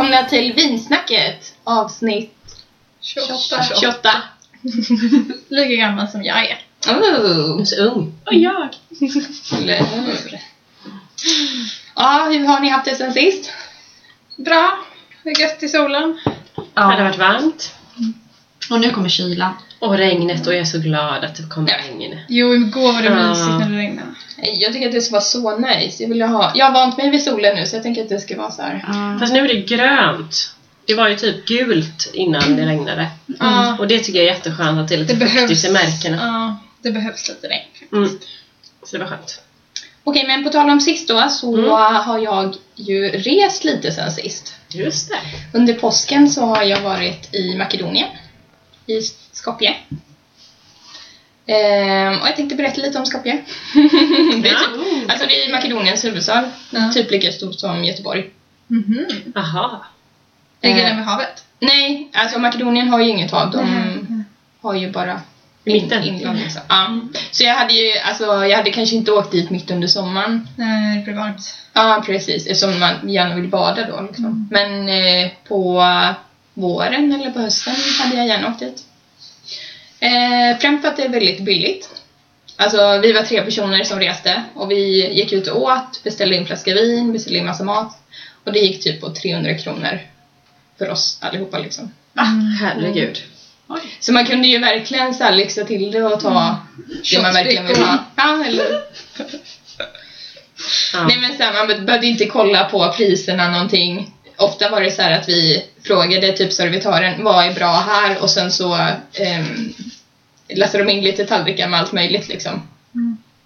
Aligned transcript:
välkomna 0.00 0.28
till 0.28 0.52
Vinsnacket 0.52 1.54
avsnitt 1.64 2.34
28. 3.00 3.62
28. 3.80 4.10
Lika 5.48 5.74
gammal 5.74 6.08
som 6.08 6.22
jag 6.22 6.50
är. 6.50 6.58
Oh, 6.88 7.64
Så 7.64 7.76
ung. 7.82 8.12
Och 8.26 8.34
jag. 8.34 8.68
eller? 9.52 9.86
Ja, 11.96 12.28
hur 12.30 12.46
har 12.46 12.60
ni 12.60 12.68
haft 12.68 12.84
det 12.84 12.94
sen 12.94 13.12
sist? 13.12 13.52
Bra. 14.36 14.78
Det 15.22 15.30
är 15.30 15.40
gött 15.40 15.62
i 15.62 15.68
solen. 15.68 16.20
Det 16.74 16.80
hade 16.80 17.02
varit 17.02 17.18
varmt. 17.18 17.74
Och 18.70 18.80
nu 18.80 18.90
kommer 18.90 19.08
kylan. 19.08 19.52
Och 19.78 19.96
regnet 19.98 20.46
och 20.46 20.52
jag 20.52 20.60
är 20.60 20.64
så 20.64 20.78
glad 20.78 21.24
att 21.24 21.34
det 21.36 21.42
kom 21.42 21.66
Ja. 21.68 21.74
regn. 21.98 22.18
Jo, 22.28 22.54
igår 22.54 22.92
var 22.92 23.02
det 23.02 23.08
Ja. 23.08 23.28
mysigt 23.28 23.48
när 23.58 23.68
det 23.70 23.76
regnade. 23.76 24.08
Jag 24.42 24.72
tycker 24.72 24.86
att 24.86 24.92
det 24.92 25.00
ska 25.00 25.12
vara 25.12 25.22
så 25.22 25.58
nice. 25.58 26.02
Jag, 26.02 26.08
vill 26.08 26.22
ha, 26.22 26.52
jag 26.54 26.66
har 26.66 26.72
vant 26.72 26.96
mig 26.96 27.10
vid 27.10 27.22
solen 27.22 27.56
nu 27.56 27.66
så 27.66 27.76
jag 27.76 27.82
tänker 27.82 28.02
att 28.02 28.08
det 28.08 28.20
ska 28.20 28.36
vara 28.36 28.50
så 28.50 28.62
här. 28.62 29.18
Fast 29.20 29.32
nu 29.32 29.38
är 29.44 29.48
det 29.48 29.60
grönt. 29.60 30.54
Det 30.86 30.94
var 30.94 31.08
ju 31.08 31.16
typ 31.16 31.46
gult 31.46 32.10
innan 32.12 32.56
det 32.56 32.66
regnade. 32.66 33.06
Ja, 33.38 33.76
Och 33.78 33.88
det 33.88 33.98
tycker 33.98 34.18
jag 34.18 34.28
är 34.28 34.34
jätteskönt 34.34 34.78
att 34.78 34.88
det 34.88 34.94
är 34.94 34.98
lite 34.98 35.12
det 35.12 35.18
behövs. 35.18 35.40
fuktigt 35.40 35.64
i 35.64 35.68
märkena. 35.72 36.16
Ja, 36.16 36.56
det 36.82 36.90
behövs 36.90 37.28
lite 37.28 37.48
regn. 37.48 37.68
Mm. 37.92 38.18
Så 38.82 38.96
det 38.96 38.98
var 38.98 39.10
skönt. 39.10 39.40
Okej, 40.04 40.26
men 40.26 40.44
på 40.44 40.50
tal 40.50 40.70
om 40.70 40.80
sist 40.80 41.08
då 41.08 41.28
så 41.30 41.54
Mm. 41.56 41.70
har 41.70 42.18
jag 42.18 42.54
ju 42.74 43.08
rest 43.10 43.64
lite 43.64 43.92
sen 43.92 44.12
sist. 44.12 44.54
Just 44.68 45.08
det. 45.08 45.18
Under 45.58 45.74
påsken 45.74 46.30
så 46.30 46.44
har 46.46 46.62
jag 46.62 46.80
varit 46.80 47.34
i 47.34 47.56
Makedonien. 47.56 48.08
I 48.90 49.02
Skopje. 49.32 49.74
Ehm, 51.46 52.20
och 52.20 52.28
jag 52.28 52.36
tänkte 52.36 52.56
berätta 52.56 52.80
lite 52.82 52.98
om 52.98 53.06
Skopje. 53.06 53.32
det, 54.42 54.48
är 54.48 54.52
Ja. 54.52 54.58
typ, 54.58 55.10
alltså 55.10 55.26
det 55.26 55.44
är 55.44 55.52
Makedoniens 55.52 56.04
huvudstad. 56.04 56.44
Ja. 56.70 56.90
Typ 56.94 57.10
lika 57.10 57.32
stort 57.32 57.54
som 57.60 57.84
Göteborg. 57.84 58.30
Mhm. 58.66 59.06
Aha. 59.36 59.84
Ligger 60.62 60.78
Eh. 60.78 60.84
den 60.84 60.96
vid 60.96 61.04
havet? 61.06 61.44
Nej, 61.60 62.08
alltså 62.14 62.38
Makedonien 62.38 62.88
har 62.88 63.00
ju 63.00 63.08
inget 63.10 63.30
hav. 63.30 63.50
De 63.50 63.58
Mm. 63.60 64.24
har 64.60 64.74
ju 64.74 64.90
bara 64.92 65.20
mitten. 65.64 66.02
in- 66.04 66.14
inland. 66.14 66.38
Liksom. 66.38 66.62
Ja. 66.68 67.00
Så 67.30 67.44
jag 67.44 67.54
hade 67.54 67.72
ju, 67.74 67.98
alltså 67.98 68.24
jag 68.24 68.56
hade 68.56 68.70
kanske 68.70 68.96
inte 68.96 69.12
åkt 69.12 69.30
dit 69.32 69.50
mitt 69.50 69.70
under 69.70 69.88
sommaren. 69.88 70.48
Nej, 70.56 70.96
det 70.98 71.04
blir 71.04 71.14
varmt. 71.14 71.54
Ja, 71.72 72.02
precis. 72.06 72.46
Eftersom 72.46 72.78
man 72.80 73.08
gärna 73.10 73.34
vill 73.34 73.48
bada 73.48 73.86
då. 73.86 74.00
Liksom. 74.00 74.48
Men 74.50 74.88
eh, 74.88 75.30
på 75.48 75.82
våren 76.54 77.12
eller 77.12 77.30
på 77.30 77.38
hösten 77.38 77.74
hade 78.00 78.16
jag 78.16 78.26
gärna 78.26 78.48
åkt 78.48 78.60
dit. 78.60 78.84
Eh, 80.00 80.58
främst 80.60 80.82
för 80.82 80.88
att 80.88 80.96
det 80.96 81.02
är 81.02 81.08
väldigt 81.08 81.40
billigt. 81.40 81.88
Alltså, 82.56 82.98
vi 82.98 83.12
var 83.12 83.22
tre 83.22 83.42
personer 83.42 83.84
som 83.84 84.00
reste 84.00 84.42
och 84.54 84.70
vi 84.70 85.12
gick 85.14 85.32
ut 85.32 85.46
och 85.46 85.62
åt, 85.62 86.02
beställde 86.04 86.36
in 86.36 86.46
flaska 86.46 86.74
vin, 86.74 87.12
beställde 87.12 87.38
in 87.38 87.46
massa 87.46 87.64
mat. 87.64 87.96
Och 88.44 88.52
det 88.52 88.58
gick 88.58 88.82
typ 88.82 89.00
på 89.00 89.14
300 89.14 89.54
kronor 89.54 90.00
för 90.78 90.90
oss 90.90 91.18
allihopa 91.20 91.58
liksom. 91.58 91.92
Ah, 92.14 92.24
herregud. 92.60 93.22
Så 94.00 94.12
man 94.12 94.26
kunde 94.26 94.48
ju 94.48 94.58
verkligen 94.58 95.14
så 95.14 95.24
här 95.24 95.36
lyxa 95.36 95.64
till 95.64 95.90
det 95.90 96.02
och 96.02 96.20
ta 96.20 96.56
det 97.12 97.22
man 97.22 97.34
verkligen 97.34 97.66
vill 97.66 97.76
ha. 97.76 97.98
Ja, 98.16 98.44
eller 98.46 98.82
Ja. 100.92 101.04
Nej 101.04 101.18
men 101.20 101.36
så 101.36 101.42
här, 101.42 101.52
man 101.52 101.86
behövde 101.86 102.06
inte 102.06 102.26
kolla 102.26 102.64
på 102.64 102.92
priserna 102.96 103.50
någonting. 103.50 104.14
Ofta 104.40 104.70
var 104.70 104.80
det 104.80 104.90
så 104.90 105.02
här 105.02 105.20
att 105.20 105.28
vi 105.28 105.64
frågade 105.82 106.32
typ 106.32 106.52
servitören 106.52 107.24
vad 107.24 107.46
är 107.46 107.54
bra 107.54 107.72
här 107.72 108.22
och 108.22 108.30
sen 108.30 108.52
så 108.52 108.74
um, 108.74 109.74
lastade 110.48 110.84
de 110.84 110.90
in 110.90 111.04
lite 111.04 111.24
tallrikar 111.24 111.68
med 111.68 111.80
allt 111.80 111.92
möjligt 111.92 112.28
liksom. 112.28 112.62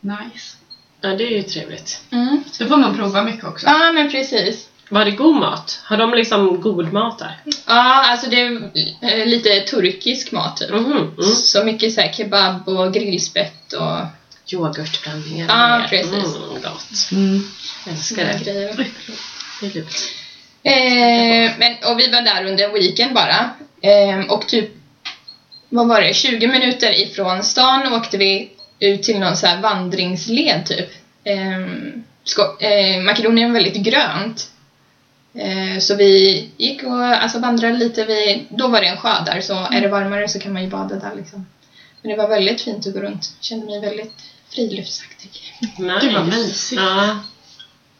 Nice. 0.00 0.56
ja, 1.00 1.08
det 1.08 1.24
är 1.24 1.30
ju 1.30 1.42
trevligt. 1.42 2.00
Mm. 2.10 2.44
Så 2.52 2.66
får 2.66 2.76
man 2.76 2.96
prova 2.96 3.22
mycket 3.22 3.44
också. 3.44 3.66
Ja 3.66 3.92
men 3.92 4.10
precis. 4.10 4.68
Var 4.88 5.04
det 5.04 5.10
god 5.10 5.34
mat? 5.34 5.80
Har 5.84 5.96
de 5.96 6.14
liksom 6.14 6.60
god 6.60 6.92
mat 6.92 7.18
där? 7.18 7.38
Ja 7.66 8.10
alltså 8.10 8.30
det 8.30 8.40
är 8.40 8.70
eh, 9.02 9.26
lite 9.26 9.60
turkisk 9.60 10.32
mat 10.32 10.56
typ. 10.56 10.70
Mhm. 10.70 10.92
Mm. 10.92 11.34
Så 11.34 11.64
mycket 11.64 11.92
så 11.92 12.00
här 12.00 12.12
kebab 12.12 12.68
och 12.68 12.94
grillspett 12.94 13.72
och 13.72 13.98
Yoghurtblandningar. 14.52 15.46
Ja, 15.48 15.86
precis. 15.88 16.36
Mm, 16.36 16.62
gott. 16.62 17.12
Mm. 17.12 17.42
Älskar 17.86 18.24
det. 18.24 18.40
Det 18.44 18.50
är 18.50 18.76
lugnt. 19.74 20.23
Eh, 20.64 21.52
men, 21.58 21.74
och 21.90 21.98
vi 21.98 22.10
var 22.10 22.22
där 22.22 22.44
under 22.44 22.64
en 22.64 22.72
weekend 22.74 23.14
bara. 23.14 23.50
Eh, 23.82 24.30
och 24.30 24.48
typ, 24.48 24.70
vad 25.68 25.88
var 25.88 26.00
det, 26.00 26.14
20 26.14 26.46
minuter 26.46 27.00
ifrån 27.02 27.44
stan 27.44 27.92
åkte 27.92 28.16
vi 28.18 28.50
ut 28.78 29.02
till 29.02 29.18
någon 29.18 29.36
så 29.36 29.46
här 29.46 29.60
vandringsled 29.60 30.66
typ. 30.66 30.88
Eh, 31.24 31.66
Sko- 32.24 32.58
eh, 32.60 33.02
Makedonien 33.02 33.48
är 33.50 33.52
väldigt 33.54 33.82
grönt. 33.82 34.50
Eh, 35.34 35.78
så 35.80 35.94
vi 35.94 36.48
gick 36.56 36.82
och 36.82 37.04
alltså, 37.04 37.38
vandrade 37.38 37.76
lite 37.78 38.04
vid, 38.04 38.46
då 38.48 38.68
var 38.68 38.80
det 38.80 38.86
en 38.86 38.96
sjö 38.96 39.24
där 39.26 39.40
så 39.40 39.54
är 39.72 39.80
det 39.80 39.88
varmare 39.88 40.28
så 40.28 40.38
kan 40.38 40.52
man 40.52 40.62
ju 40.62 40.68
bada 40.68 40.94
där 40.96 41.12
liksom. 41.16 41.46
Men 42.02 42.10
det 42.10 42.16
var 42.16 42.28
väldigt 42.28 42.60
fint 42.60 42.86
att 42.86 42.92
gå 42.92 43.00
runt. 43.00 43.32
Kände 43.40 43.66
mig 43.66 43.80
väldigt 43.80 44.12
friluftsaktig. 44.48 45.30
Nice. 45.78 45.98
Gud 46.02 46.12
vad 46.14 46.26
mysigt. 46.26 46.82
Ja. 46.82 47.18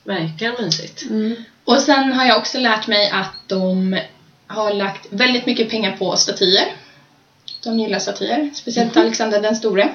Verkligen 0.05 0.55
mysigt. 0.65 1.03
Mm. 1.03 1.37
Och 1.65 1.83
sen 1.83 2.13
har 2.13 2.25
jag 2.25 2.39
också 2.39 2.59
lärt 2.59 2.87
mig 2.87 3.11
att 3.11 3.33
de 3.47 3.99
har 4.47 4.73
lagt 4.73 5.07
väldigt 5.11 5.47
mycket 5.47 5.71
pengar 5.71 5.97
på 5.97 6.17
statyer. 6.17 6.67
De 7.65 7.81
gillar 7.81 7.99
statyer, 7.99 8.51
speciellt 8.53 8.97
Alexander 8.97 9.43
den 9.43 9.57
store. 9.57 9.89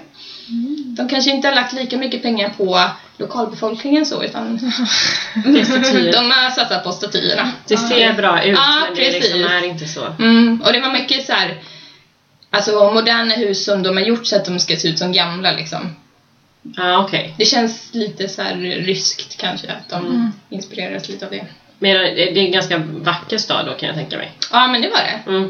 De 0.97 1.07
kanske 1.07 1.31
inte 1.31 1.47
har 1.47 1.55
lagt 1.55 1.73
lika 1.73 1.97
mycket 1.97 2.21
pengar 2.21 2.49
på 2.57 2.89
lokalbefolkningen 3.17 4.05
så, 4.05 4.23
utan 4.23 4.55
de 6.13 6.31
har 6.31 6.49
satsat 6.49 6.83
på 6.83 6.91
statyerna. 6.91 7.51
Det 7.67 7.77
ser 7.77 8.13
bra 8.13 8.43
ut 8.43 8.57
Ja, 8.57 8.83
men 8.85 8.95
det 8.95 9.11
liksom 9.11 9.31
precis. 9.31 9.51
är 9.51 9.63
inte 9.63 9.87
så. 9.87 10.05
Mm, 10.19 10.61
och 10.65 10.73
det 10.73 10.79
var 10.79 10.89
mycket 10.89 11.25
så 11.25 11.33
här, 11.33 11.57
alltså 12.49 12.89
moderna 12.93 13.33
hus 13.33 13.65
som 13.65 13.83
de 13.83 13.97
har 13.97 14.03
gjort 14.03 14.25
så 14.25 14.35
att 14.35 14.45
de 14.45 14.59
ska 14.59 14.75
se 14.75 14.87
ut 14.87 14.99
som 14.99 15.11
gamla 15.11 15.51
liksom. 15.51 15.95
Ja, 16.61 17.03
okej. 17.03 17.33
Det 17.37 17.45
känns 17.45 17.89
lite 17.93 18.27
så 18.27 18.41
ryskt 18.61 19.37
kanske, 19.37 19.67
att 19.71 19.89
de 19.89 20.05
Mm. 20.05 20.31
inspireras 20.49 21.09
lite 21.09 21.25
av 21.25 21.31
det. 21.31 21.45
Men 21.79 21.91
det 22.15 22.23
är 22.23 22.37
en 22.37 22.51
ganska 22.51 22.77
vacker 22.77 23.37
stad 23.37 23.65
då 23.65 23.73
kan 23.73 23.87
jag 23.87 23.95
tänka 23.95 24.17
mig. 24.17 24.31
Ja, 24.51 24.67
men 24.67 24.81
det 24.81 24.87
var 24.87 24.97
det. 24.97 25.31
Mm. 25.31 25.49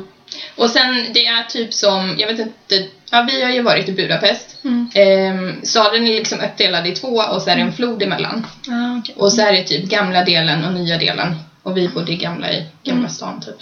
Och 0.55 0.69
sen 0.69 1.05
det 1.13 1.25
är 1.25 1.43
typ 1.43 1.73
som, 1.73 2.15
jag 2.17 2.27
vet 2.27 2.39
inte, 2.39 2.85
ja 3.11 3.21
vi 3.21 3.41
har 3.43 3.49
ju 3.51 3.61
varit 3.61 3.89
i 3.89 3.91
Budapest. 3.91 4.57
Mm. 4.63 4.87
Ehm, 4.93 5.59
staden 5.63 6.07
är 6.07 6.13
liksom 6.13 6.41
uppdelad 6.41 6.87
i 6.87 6.91
två 6.91 7.07
och 7.15 7.41
så 7.41 7.49
är 7.49 7.55
det 7.55 7.61
en 7.61 7.71
flod 7.71 8.03
emellan. 8.03 8.45
Ja, 8.67 8.97
okej. 8.97 9.15
Och 9.17 9.31
så 9.33 9.41
är 9.41 9.51
det 9.53 9.61
typ 9.61 9.83
gamla 9.89 10.21
delen 10.21 10.63
och 10.63 10.71
nya 10.71 10.97
delen. 10.97 11.35
Och 11.63 11.77
vi 11.77 11.87
bodde 11.87 12.11
i 12.11 12.15
gamla, 12.15 12.51
i 12.51 12.63
gamla 12.83 12.99
Mm. 12.99 13.09
stan 13.09 13.39
typ. 13.39 13.55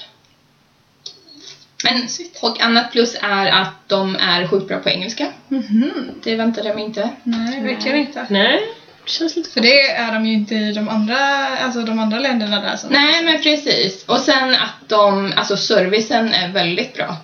Men, 1.84 2.08
och 2.42 2.62
annat 2.62 2.92
plus 2.92 3.16
är 3.22 3.48
att 3.48 3.74
de 3.88 4.16
är 4.16 4.48
sjukt 4.48 4.68
bra 4.68 4.78
på 4.78 4.90
engelska. 4.90 5.28
Mhm. 5.48 5.92
Det 6.24 6.36
väntade 6.36 6.68
jag 6.68 6.76
mig 6.76 6.86
inte. 6.86 7.10
Nej, 7.24 7.64
verkligen 7.64 7.98
inte. 7.98 8.26
Nej, 8.30 8.62
det 9.04 9.12
känns 9.12 9.36
lite 9.36 9.50
För 9.50 9.62
det 9.62 9.92
är 9.92 10.14
de 10.14 10.26
ju 10.26 10.34
inte 10.34 10.56
i 10.56 10.74
de 10.74 10.90
andra, 10.90 11.18
alltså 11.48 11.82
de 11.82 12.00
andra 12.00 12.20
länderna 12.20 12.62
där 12.62 12.76
som 12.76 12.90
Nej 12.90 13.24
men 13.24 13.42
precis. 13.42 14.04
Och 14.06 14.20
sen 14.20 14.54
att 14.56 14.90
de, 14.90 15.34
alltså 15.36 15.58
servicen 15.58 16.34
är 16.34 16.52
väldigt 16.52 16.94
bra. 16.94 17.18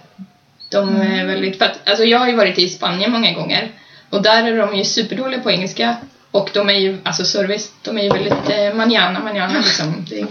De 0.71 1.01
är 1.01 1.25
väldigt, 1.25 1.57
för 1.57 1.65
att, 1.65 1.89
alltså 1.89 2.03
jag 2.03 2.19
har 2.19 2.27
ju 2.27 2.35
varit 2.35 2.59
i 2.59 2.69
Spanien 2.69 3.11
många 3.11 3.31
gånger. 3.31 3.71
Och 4.09 4.21
där 4.21 4.43
är 4.43 4.57
de 4.57 4.77
ju 4.77 4.83
superdåliga 4.83 5.39
på 5.41 5.51
engelska. 5.51 5.95
Och 6.33 6.49
de 6.53 6.69
är 6.69 6.73
ju, 6.73 6.97
alltså 7.03 7.25
service, 7.25 7.71
de 7.81 7.97
är 7.97 8.03
ju 8.03 8.09
väldigt 8.09 8.49
eh, 8.49 8.73
manana, 8.73 9.19
manana 9.19 9.59
liksom. 9.59 10.05
Det, 10.09 10.25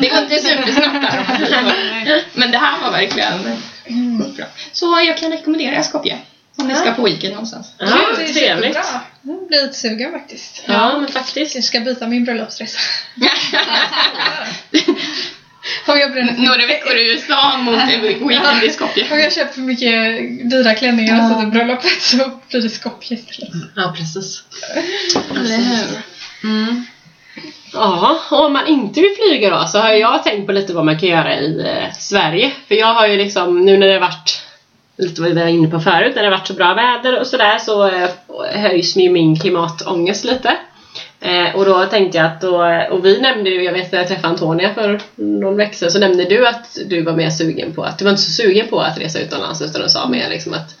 det 0.00 0.08
går 0.08 0.18
inte 0.18 0.38
supersnabbt 0.38 1.02
där. 1.02 2.22
Men 2.34 2.50
det 2.50 2.58
här 2.58 2.80
var 2.80 2.90
verkligen 2.90 3.42
bra. 4.36 4.46
Så 4.72 5.02
jag 5.06 5.18
kan 5.18 5.30
rekommendera 5.30 5.82
Skopje. 5.82 6.18
Om 6.56 6.68
ni 6.68 6.74
ska 6.74 6.92
på 6.92 7.02
weekend 7.02 7.34
någonstans. 7.34 7.72
Ja, 7.78 7.86
det 8.16 8.22
är 8.22 8.32
trevligt. 8.32 8.78
Jag 9.22 9.48
blir 9.48 9.62
lite 9.62 9.74
sugen 9.74 10.12
faktiskt. 10.12 10.62
Ja, 10.66 10.98
men 10.98 11.08
faktiskt. 11.08 11.54
Jag 11.54 11.64
ska 11.64 11.80
byta 11.80 12.06
min 12.06 12.24
bröllopsresa. 12.24 12.78
Om 15.86 15.98
jag 15.98 16.12
bränner 16.12 16.32
Några 16.32 16.66
veckor 16.66 16.96
i 16.96 17.12
USA 17.12 17.56
mot 17.58 17.78
en 17.78 18.02
weekend 18.02 18.64
i 18.64 18.70
Skopje. 18.70 19.06
Om 19.12 19.18
jag 19.18 19.32
köper 19.32 19.52
för 19.52 19.60
mycket 19.60 20.50
dyra 20.50 20.74
klänningar 20.74 21.22
och 21.22 21.34
så 21.34 21.40
till 21.40 21.48
bröllopet 21.48 22.02
så 22.02 22.16
blir 22.50 22.62
det 22.62 22.68
Skopje 22.68 23.16
istället. 23.16 23.54
Ja, 23.76 23.94
precis. 23.96 24.42
Eller 25.30 25.56
hur? 25.56 26.02
Mm. 26.44 26.84
Ja, 27.72 28.18
och 28.30 28.44
om 28.44 28.52
man 28.52 28.66
inte 28.66 29.00
vill 29.00 29.14
flyga 29.16 29.50
då 29.50 29.66
så 29.66 29.78
har 29.78 29.90
jag 29.90 30.24
tänkt 30.24 30.46
på 30.46 30.52
lite 30.52 30.74
vad 30.74 30.84
man 30.84 30.98
kan 30.98 31.08
göra 31.08 31.38
i 31.38 31.60
eh, 31.60 31.92
Sverige. 31.98 32.50
För 32.68 32.74
jag 32.74 32.94
har 32.94 33.06
ju 33.06 33.16
liksom, 33.16 33.64
nu 33.64 33.76
när 33.76 33.86
det 33.86 33.92
har 33.92 34.00
varit 34.00 34.42
lite 34.98 35.20
vad 35.20 35.30
vi 35.30 35.40
var 35.40 35.46
inne 35.46 35.68
på 35.68 35.80
förut, 35.80 36.12
när 36.14 36.22
det 36.22 36.28
har 36.28 36.38
varit 36.38 36.46
så 36.46 36.54
bra 36.54 36.74
väder 36.74 37.20
och 37.20 37.26
sådär 37.26 37.58
så 37.58 37.88
eh, 37.88 38.10
höjs 38.52 38.96
ju 38.96 39.10
min 39.10 39.40
klimatångest 39.40 40.24
lite. 40.24 40.56
Eh, 41.20 41.56
och 41.56 41.64
då 41.64 41.86
tänkte 41.86 42.18
jag 42.18 42.26
att 42.26 42.40
då, 42.40 42.56
och 42.90 43.04
vi 43.04 43.20
nämnde 43.20 43.50
ju, 43.50 43.64
jag 43.64 43.72
vet 43.72 43.92
när 43.92 43.98
jag 43.98 44.08
träffade 44.08 44.28
Antonia 44.28 44.74
för 44.74 45.00
någon 45.16 45.56
vecka 45.56 45.74
sedan, 45.74 45.90
så 45.90 45.98
nämnde 45.98 46.24
du 46.24 46.48
att 46.48 46.78
du 46.86 47.02
var 47.02 47.12
mer 47.12 47.30
sugen 47.30 47.72
på 47.72 47.82
att, 47.82 47.98
du 47.98 48.04
var 48.04 48.10
inte 48.10 48.22
så 48.22 48.30
sugen 48.30 48.68
på 48.68 48.80
att 48.80 48.98
resa 48.98 49.18
utomlands 49.18 49.62
utan 49.62 49.82
du 49.82 49.88
sa 49.88 50.08
mer 50.08 50.28
liksom 50.28 50.52
att 50.52 50.74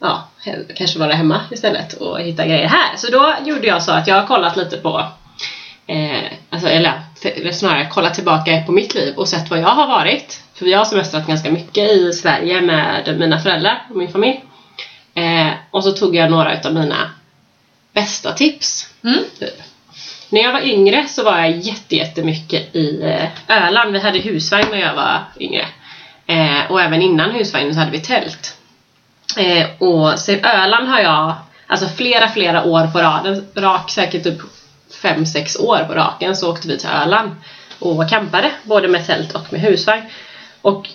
ja, 0.00 0.28
kanske 0.74 0.98
vara 0.98 1.12
hemma 1.12 1.40
istället 1.50 1.92
och 1.92 2.20
hitta 2.20 2.46
grejer 2.46 2.68
här. 2.68 2.96
Så 2.96 3.10
då 3.10 3.34
gjorde 3.44 3.66
jag 3.66 3.82
så 3.82 3.92
att 3.92 4.06
jag 4.06 4.14
har 4.14 4.26
kollat 4.26 4.56
lite 4.56 4.76
på 4.76 5.04
Eh, 5.88 6.32
alltså, 6.50 6.68
eller 6.68 7.00
eller 7.22 7.52
snarare 7.52 7.86
kollat 7.86 8.14
tillbaka 8.14 8.62
på 8.66 8.72
mitt 8.72 8.94
liv 8.94 9.14
och 9.16 9.28
sett 9.28 9.50
vad 9.50 9.58
jag 9.60 9.68
har 9.68 9.86
varit. 9.86 10.42
För 10.54 10.64
vi 10.64 10.72
har 10.72 10.84
semestrat 10.84 11.26
ganska 11.26 11.50
mycket 11.50 11.90
i 11.90 12.12
Sverige 12.12 12.60
med 12.60 13.16
mina 13.18 13.38
föräldrar 13.38 13.86
och 13.90 13.96
min 13.96 14.12
familj. 14.12 14.44
Eh, 15.14 15.48
och 15.70 15.84
så 15.84 15.92
tog 15.92 16.16
jag 16.16 16.30
några 16.30 16.58
utav 16.58 16.74
mina 16.74 17.10
bästa 18.00 18.32
tips. 18.32 18.88
Mm. 19.04 19.24
Typ. 19.38 19.62
När 20.28 20.40
jag 20.40 20.52
var 20.52 20.60
yngre 20.60 21.08
så 21.08 21.24
var 21.24 21.38
jag 21.38 21.50
jätte, 21.50 21.96
jättemycket 21.96 22.76
i 22.76 23.02
eh, 23.02 23.66
Öland. 23.66 23.92
Vi 23.92 23.98
hade 23.98 24.18
husvagn 24.18 24.66
när 24.70 24.78
jag 24.78 24.94
var 24.94 25.24
yngre. 25.40 25.66
Eh, 26.26 26.70
och 26.70 26.80
även 26.80 27.02
innan 27.02 27.30
husvagnen 27.30 27.74
så 27.74 27.80
hade 27.80 27.92
vi 27.92 28.00
tält. 28.00 28.56
Eh, 29.36 29.66
och 29.78 30.18
så 30.18 30.32
Öland 30.32 30.88
har 30.88 31.00
jag 31.00 31.34
alltså 31.66 31.88
flera, 31.88 32.28
flera 32.28 32.64
år 32.64 32.86
på 32.86 32.98
raden, 32.98 33.46
rak 33.54 33.90
säkert 33.90 34.24
typ 34.24 34.38
fem 35.02 35.26
sex 35.26 35.56
år 35.56 35.84
på 35.88 35.94
raken 35.94 36.36
så 36.36 36.52
åkte 36.52 36.68
vi 36.68 36.78
till 36.78 36.88
Öland 36.88 37.30
och 37.78 38.10
campade 38.10 38.50
både 38.62 38.88
med 38.88 39.06
tält 39.06 39.34
och 39.34 39.52
med 39.52 39.60
husvagn. 39.60 40.02
Och 40.62 40.88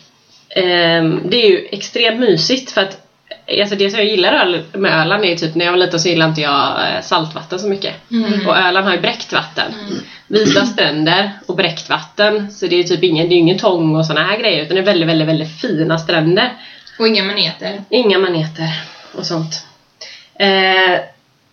ehm, 0.49 1.29
det 1.29 1.45
är 1.45 1.49
ju 1.49 1.67
extremt 1.71 2.19
mysigt 2.19 2.71
för 2.71 2.81
att 2.81 3.02
Alltså 3.47 3.75
det 3.75 3.89
som 3.89 3.99
jag 3.99 4.07
gillar 4.07 4.63
med 4.77 5.01
Öland 5.01 5.25
är 5.25 5.29
ju 5.29 5.35
typ 5.35 5.55
när 5.55 5.65
jag 5.65 5.71
var 5.71 5.79
liten 5.79 5.99
så 5.99 6.09
gillade 6.09 6.29
inte 6.29 6.41
jag 6.41 6.69
eh, 6.69 7.01
saltvatten 7.01 7.59
så 7.59 7.67
mycket. 7.67 8.11
Mm. 8.11 8.47
Och 8.47 8.57
Öland 8.57 8.85
har 8.85 8.93
ju 8.93 9.01
bräckt 9.01 9.33
vatten. 9.33 9.73
Vita 10.27 10.65
stränder 10.65 11.31
och 11.45 11.55
bräckt 11.55 11.89
vatten. 11.89 12.51
Så 12.51 12.67
det 12.67 12.75
är 12.75 12.77
ju 12.77 12.83
typ 12.83 13.03
ingen, 13.03 13.29
det 13.29 13.35
är 13.35 13.37
ingen 13.37 13.57
tång 13.57 13.95
och 13.95 14.05
såna 14.05 14.23
här 14.23 14.37
grejer 14.37 14.65
utan 14.65 14.75
det 14.75 14.81
är 14.81 14.85
väldigt, 14.85 15.09
väldigt, 15.09 15.27
väldigt 15.27 15.61
fina 15.61 15.99
stränder. 15.99 16.53
Och 16.99 17.07
inga 17.07 17.23
maneter. 17.23 17.83
Inga 17.89 18.19
maneter 18.19 18.81
och 19.17 19.25
sånt. 19.25 19.65
Eh, 20.35 20.99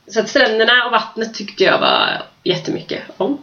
så 0.09 0.21
att 0.21 0.29
stränderna 0.29 0.85
och 0.87 0.93
vattnet 0.93 1.35
tyckte 1.35 1.65
jag 1.65 1.79
var 1.79 2.23
jättemycket 2.45 3.03
om. 3.17 3.39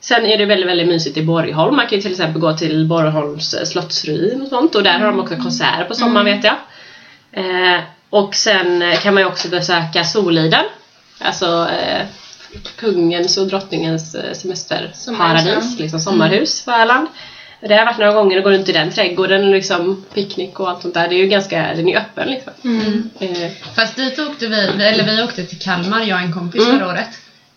Sen 0.00 0.26
är 0.26 0.38
det 0.38 0.46
väldigt, 0.46 0.68
väldigt 0.68 0.88
mysigt 0.88 1.16
i 1.16 1.22
Borgholm. 1.22 1.76
Man 1.76 1.86
kan 1.86 1.98
ju 1.98 2.02
till 2.02 2.10
exempel 2.10 2.40
gå 2.40 2.52
till 2.52 2.86
Borgholms 2.86 3.54
eh, 3.54 3.64
slottsruin 3.64 4.42
och 4.42 4.48
sånt 4.48 4.74
och 4.74 4.82
där 4.82 4.98
har 4.98 5.06
de 5.06 5.20
också 5.20 5.36
konserter 5.36 5.84
på 5.84 5.94
sommaren 5.94 6.26
vet 6.26 6.44
jag. 6.44 6.54
Eh, 7.32 7.80
och 8.10 8.34
sen 8.34 8.96
kan 9.02 9.14
man 9.14 9.22
ju 9.22 9.28
också 9.28 9.48
besöka 9.48 10.04
Soliden. 10.04 10.64
Alltså 11.18 11.68
eh, 11.70 12.06
kungens 12.76 13.36
och 13.38 13.46
drottningens 13.46 14.14
eh, 14.14 14.32
semesterparadis, 14.34 15.04
Sommarhus, 15.04 15.78
liksom 15.78 16.00
sommarhus 16.00 16.64
på 16.64 16.70
Öland. 16.70 17.08
Det 17.60 17.68
har 17.68 17.74
jag 17.78 17.86
varit 17.86 17.98
några 17.98 18.12
gånger 18.12 18.36
och 18.36 18.42
går 18.44 18.50
runt 18.50 18.68
i 18.68 18.72
den 18.72 18.90
trädgården 18.90 19.44
och 19.44 19.50
liksom 19.54 20.04
picknick 20.14 20.60
och 20.60 20.70
allt 20.70 20.82
sånt 20.82 20.94
där. 20.94 21.08
Det 21.08 21.14
är 21.14 21.18
ju 21.18 21.26
ganska, 21.26 21.74
den 21.74 21.88
är 21.88 21.96
öppen 21.98 22.28
liksom. 22.28 22.52
Mm. 22.64 23.10
Eh, 23.20 23.50
Fast 23.76 23.96
dit 23.96 24.18
åkte 24.18 24.46
vi, 24.46 24.56
eller 24.84 25.04
vi 25.04 25.22
åkte 25.22 25.44
till 25.44 25.58
Kalmar, 25.58 26.00
jag 26.00 26.16
och 26.16 26.22
en 26.26 26.32
kompis 26.32 26.62
Mm. 26.62 26.78
förra 26.78 26.88
året. 26.88 27.08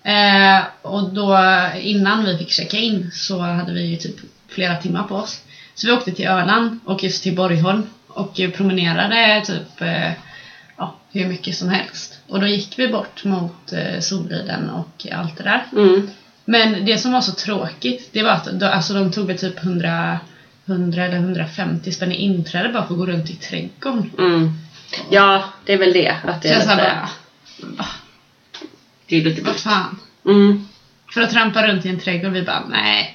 Eh, 0.04 0.64
och 0.82 1.10
då 1.14 1.38
innan 1.82 2.26
vi 2.26 2.38
fick 2.38 2.52
checka 2.52 2.78
in 2.78 3.12
så 3.14 3.40
hade 3.40 3.74
vi 3.74 3.82
ju 3.86 3.98
typ 3.98 4.16
flera 4.50 4.76
timmar 4.76 5.04
på 5.04 5.16
oss. 5.16 5.40
Så 5.76 5.88
vi 5.88 5.94
åkte 5.94 6.12
till 6.12 6.28
Öland 6.28 6.80
och 6.86 7.04
just 7.04 7.24
till 7.24 7.36
Borgholm 7.36 7.84
och 8.16 8.40
promenerade 8.54 9.44
typ 9.46 9.82
eh, 9.82 10.12
ja, 10.78 10.96
hur 11.12 11.28
mycket 11.28 11.56
som 11.56 11.70
helst. 11.70 12.20
Och 12.28 12.40
då 12.40 12.48
gick 12.48 12.80
vi 12.80 12.88
bort 12.88 13.24
mot 13.24 13.74
eh, 13.74 14.00
Soliden 14.00 14.70
och 14.70 15.08
allt 15.12 15.38
det 15.38 15.44
där. 15.44 15.64
mm. 15.72 16.10
Men 16.46 16.86
det 16.86 16.98
som 16.98 17.12
var 17.12 17.22
så 17.22 17.32
tråkigt, 17.32 18.10
det 18.12 18.24
var 18.24 18.32
att 18.32 18.46
då, 18.46 18.66
alltså, 18.66 18.94
de 18.94 19.12
tog 19.12 19.28
väl 19.28 19.38
typ 19.38 19.64
100, 19.64 20.20
100 20.66 21.04
eller 21.06 21.18
150 21.18 21.92
spänn 21.92 22.12
i 22.12 22.16
inträde 22.16 22.70
bara 22.70 22.88
för 22.88 22.94
att 22.94 23.00
gå 23.00 23.06
runt 23.06 23.30
i 23.30 23.36
trädgården. 23.36 24.12
Mm. 24.18 24.54
Ja, 25.12 25.44
det 25.66 25.74
är 25.74 25.78
väl 25.78 25.94
det. 25.94 26.16
Att 26.24 26.42
det 26.42 26.50
är 26.50 26.60
lite, 26.60 26.76
bara, 26.76 27.10
det 29.08 29.16
är 29.16 29.24
lite 29.24 29.42
vad 29.42 29.56
fan. 29.56 30.00
mm. 30.26 30.68
För 31.14 31.22
att 31.22 31.32
trampa 31.32 31.68
runt 31.68 31.86
i 31.86 31.90
en 31.90 32.00
trädgård, 32.00 32.32
vi 32.32 32.42
bara 32.44 32.64
nej. 32.70 33.15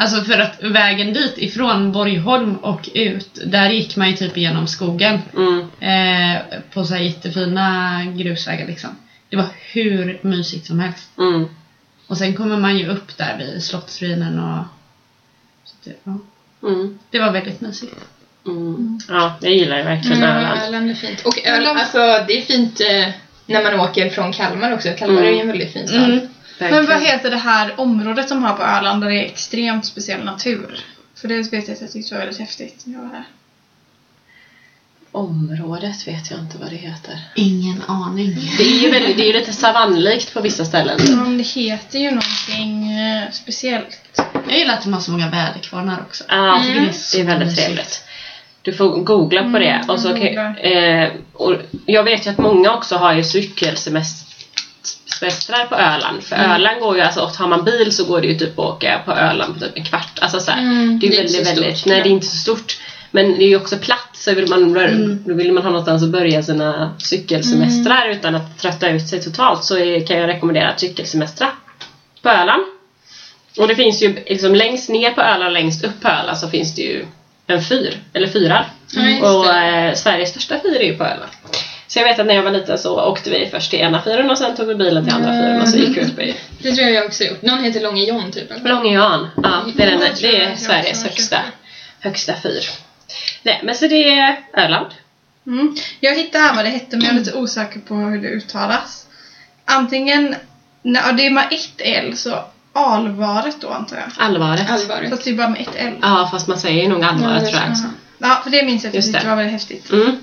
Alltså 0.00 0.24
för 0.24 0.38
att 0.38 0.62
vägen 0.62 1.12
dit 1.12 1.38
ifrån 1.38 1.92
Borgholm 1.92 2.56
och 2.56 2.88
ut, 2.94 3.38
där 3.46 3.70
gick 3.70 3.96
man 3.96 4.10
ju 4.10 4.16
typ 4.16 4.36
igenom 4.36 4.66
skogen. 4.66 5.18
Mm. 5.36 5.60
Eh, 5.80 6.42
på 6.72 6.84
så 6.84 6.94
här 6.94 7.02
jättefina 7.02 8.04
grusvägar 8.16 8.66
liksom. 8.66 8.90
Det 9.28 9.36
var 9.36 9.46
hur 9.72 10.18
mysigt 10.22 10.66
som 10.66 10.80
helst. 10.80 11.10
Mm. 11.18 11.48
Och 12.06 12.18
sen 12.18 12.34
kommer 12.34 12.56
man 12.56 12.78
ju 12.78 12.88
upp 12.88 13.16
där 13.16 13.38
vid 13.38 13.62
Slottsruinen 13.62 14.38
och... 14.38 14.64
Så 15.64 15.74
det, 15.84 15.94
ja. 16.04 16.18
Mm. 16.68 16.98
det 17.10 17.18
var 17.18 17.32
väldigt 17.32 17.60
mysigt. 17.60 17.94
Mm. 18.46 19.00
Ja, 19.08 19.38
jag 19.40 19.52
gillar 19.52 19.78
ju 19.78 19.84
verkligen 19.84 20.22
Mm, 20.22 20.36
Öland. 20.36 20.60
Öland 20.62 20.90
är 20.90 20.94
fint. 20.94 21.22
Och 21.26 21.46
Öland, 21.46 21.78
alltså 21.78 21.98
det 21.98 22.38
är 22.38 22.42
fint 22.42 22.80
eh, 22.80 23.08
när 23.46 23.62
man 23.62 23.80
åker 23.80 24.10
från 24.10 24.32
Kalmar 24.32 24.72
också. 24.72 24.88
Kalmar 24.98 25.22
är 25.22 25.30
ju 25.30 25.40
en 25.40 25.48
väldigt 25.48 25.72
fin 25.72 25.88
stad. 25.88 26.28
Mm. 26.60 26.74
Men 26.74 26.86
vad 26.86 27.02
heter 27.02 27.30
det 27.30 27.36
här 27.36 27.80
området 27.80 28.28
som 28.28 28.42
har 28.44 28.54
på 28.56 28.62
Öland 28.62 29.02
där 29.02 29.08
det 29.08 29.16
är 29.16 29.24
extremt 29.26 29.86
speciell 29.86 30.24
natur? 30.24 30.80
För 31.14 31.28
det 31.28 31.52
vet 31.52 31.68
jag 31.68 31.74
att 31.74 31.80
jag 31.80 31.92
tyckte 31.92 32.14
var 32.14 32.20
väldigt 32.20 32.38
häftigt 32.38 32.82
när 32.86 32.94
jag 32.94 33.02
var 33.02 33.08
där. 33.12 33.24
Området 35.12 36.08
vet 36.08 36.30
jag 36.30 36.40
inte 36.40 36.58
vad 36.58 36.70
det 36.70 36.76
heter. 36.76 37.18
Ingen 37.34 37.82
aning. 37.88 38.34
Det 38.58 38.62
är 38.64 38.82
ju, 38.82 38.90
väldigt, 38.90 39.16
det 39.16 39.22
är 39.22 39.26
ju 39.26 39.32
lite 39.32 39.52
savannlikt 39.52 40.34
på 40.34 40.40
vissa 40.40 40.64
ställen. 40.64 40.98
Men 41.16 41.38
det 41.38 41.44
heter 41.46 41.98
ju 41.98 42.10
någonting 42.10 42.92
eh, 42.98 43.30
speciellt. 43.32 44.20
Jag 44.48 44.58
gillar 44.58 44.74
att 44.74 44.82
de 44.82 44.92
har 44.92 45.00
så 45.00 45.10
många 45.10 45.30
väderkvarnar 45.30 46.00
också. 46.00 46.24
Ja, 46.28 46.60
tycker 46.66 46.80
det 46.80 46.86
är 46.86 47.12
det 47.12 47.20
är 47.20 47.24
väldigt 47.24 47.48
mysigt. 47.48 47.66
trevligt. 47.66 48.02
Du 48.62 48.72
får 48.72 48.96
googla 49.02 49.42
på 49.52 49.58
det. 49.58 49.68
Mm, 49.70 49.90
Och 49.90 50.00
så, 50.00 50.08
googlar. 50.14 50.66
eh, 50.66 51.10
och 51.32 51.54
jag 51.86 52.04
vet 52.04 52.26
ju 52.26 52.30
att 52.30 52.38
många 52.38 52.74
också 52.74 52.96
har 52.96 53.14
ju 53.14 53.24
cykelsemestrar 55.18 55.64
på 55.66 55.74
Öland. 55.74 56.22
För 56.24 56.36
Mm. 56.36 56.50
Öland 56.50 56.80
går 56.80 56.96
ju, 56.96 57.02
alltså 57.02 57.30
har 57.38 57.48
man 57.48 57.64
bil 57.64 57.92
så 57.92 58.04
går 58.04 58.20
det 58.20 58.26
ju 58.26 58.38
typ 58.38 58.58
att 58.58 58.64
åka 58.64 59.00
på 59.04 59.12
Öland 59.12 59.54
på 59.54 59.60
typ 59.60 59.76
en 59.76 59.84
kvart. 59.84 60.18
Alltså 60.20 60.40
så 60.40 60.52
Mm, 60.52 60.98
det 60.98 61.06
är 61.06 61.12
är 61.12 61.16
väldigt, 61.16 61.46
väldigt, 61.46 61.86
nej 61.86 62.02
det 62.02 62.08
är 62.08 62.10
inte 62.12 62.26
så 62.26 62.36
stort. 62.36 62.78
Men 63.10 63.38
det 63.38 63.44
är 63.44 63.48
ju 63.48 63.56
också 63.56 63.76
platt 63.78 64.08
så 64.12 64.34
vill 64.34 64.48
man, 64.48 64.76
Mm. 64.76 65.24
då 65.26 65.34
vill 65.34 65.52
man 65.52 65.62
ha 65.62 65.70
någonstans 65.70 66.02
att 66.02 66.08
börja 66.08 66.42
sina 66.42 66.94
cykelsemestrar 66.98 68.08
utan 68.08 68.34
att 68.34 68.58
trötta 68.58 68.88
ut 68.90 69.08
sig 69.08 69.22
totalt 69.22 69.64
så 69.64 69.78
är, 69.78 70.06
kan 70.06 70.16
jag 70.18 70.28
rekommendera 70.28 70.68
att 70.68 70.80
cykelsemestra 70.80 71.48
på 72.22 72.28
Öland. 72.28 72.62
Och 73.58 73.68
det 73.68 73.74
finns 73.76 74.02
ju 74.02 74.14
liksom 74.26 74.54
längst 74.54 74.88
ner 74.88 75.10
på 75.10 75.20
Öland 75.20 75.44
och 75.46 75.52
längst 75.52 75.84
upp 75.84 76.00
på 76.02 76.08
Öland 76.08 76.38
så 76.38 76.48
finns 76.48 76.74
det 76.74 76.82
ju 76.82 77.04
en 77.46 77.62
fyr, 77.62 77.96
eller 78.12 78.26
fyrar. 78.28 78.66
Just 78.96 79.22
och 79.22 79.54
eh, 79.54 79.94
Sveriges 79.94 80.30
största 80.30 80.60
fyr 80.62 80.76
är 80.76 80.84
ju 80.84 80.96
på 80.96 81.04
Öland. 81.04 81.30
Så 81.88 81.98
jag 81.98 82.04
vet 82.04 82.18
att 82.18 82.26
när 82.26 82.34
jag 82.34 82.42
var 82.42 82.50
liten 82.50 82.78
så 82.78 83.00
åkte 83.00 83.30
vi 83.30 83.48
först 83.50 83.70
till 83.70 83.78
ena 83.80 84.02
fyren 84.02 84.30
och 84.30 84.38
sen 84.38 84.56
tog 84.56 84.66
vi 84.66 84.74
bilen 84.74 85.04
till 85.04 85.14
andra 85.14 85.32
fyren 85.32 85.60
och 85.62 85.68
så 85.68 85.76
gick 85.76 85.96
vi 85.96 86.00
upp 86.00 86.18
i 86.18 86.36
Det 86.62 86.72
tror 86.74 86.86
jag 86.88 86.96
jag 86.96 87.06
också 87.06 87.24
gjort. 87.24 87.42
Någon 87.42 87.64
heter 87.64 87.80
Långe 87.80 88.04
John 88.04 88.32
typ. 88.32 88.50
eller? 88.50 88.68
Långe 88.68 88.94
Jan. 88.94 89.28
Ja, 89.42 89.64
det 89.76 89.82
är, 89.82 89.90
den, 89.90 90.00
det 90.20 90.42
är 90.44 90.52
också 90.52 90.64
Sveriges 90.64 91.04
högsta, 91.04 91.38
högsta 92.00 92.34
fyr. 92.42 92.64
Nej, 93.42 93.60
men 93.64 93.74
så 93.74 93.86
det 93.86 94.10
är 94.10 94.36
Öland. 94.56 94.86
Mm. 95.46 95.76
Jag 96.00 96.14
hittade 96.14 96.44
här 96.44 96.54
vad 96.54 96.64
det 96.64 96.70
hette 96.70 96.96
men 96.96 97.06
jag 97.06 97.14
är 97.14 97.18
lite 97.18 97.34
osäker 97.34 97.80
på 97.80 97.94
hur 97.94 98.22
det 98.22 98.28
uttalas. 98.28 99.06
Antingen, 99.64 100.34
ja, 100.82 101.12
det 101.12 101.26
är 101.26 101.30
med 101.30 101.46
ett 101.50 101.80
L 101.80 102.16
så 102.16 102.44
Alvaret 102.72 103.56
då 103.60 103.68
antar 103.68 103.96
jag. 103.96 104.06
Allvaret. 104.18 104.70
Allvaret. 104.70 105.10
Fast 105.10 105.24
det 105.24 105.30
är 105.30 105.34
bara 105.34 105.48
med 105.48 105.60
ett 105.60 105.74
L. 105.76 105.92
Ja, 106.02 106.28
fast 106.30 106.48
man 106.48 106.58
säger 106.58 106.88
nog 106.88 107.04
allvaret 107.04 107.42
Ja, 107.42 107.48
tror 107.48 107.62
jag. 107.68 107.76
tror 107.78 107.90
Ja, 108.18 108.40
för 108.44 108.50
det 108.50 108.62
minns 108.62 108.84
jag 108.84 108.88
att 108.88 108.94
jag 108.94 109.04
tyckte 109.04 109.20
det. 109.20 109.28
var 109.28 109.36
väldigt 109.36 109.52
häftigt. 109.52 109.90
Mm. 109.90 110.16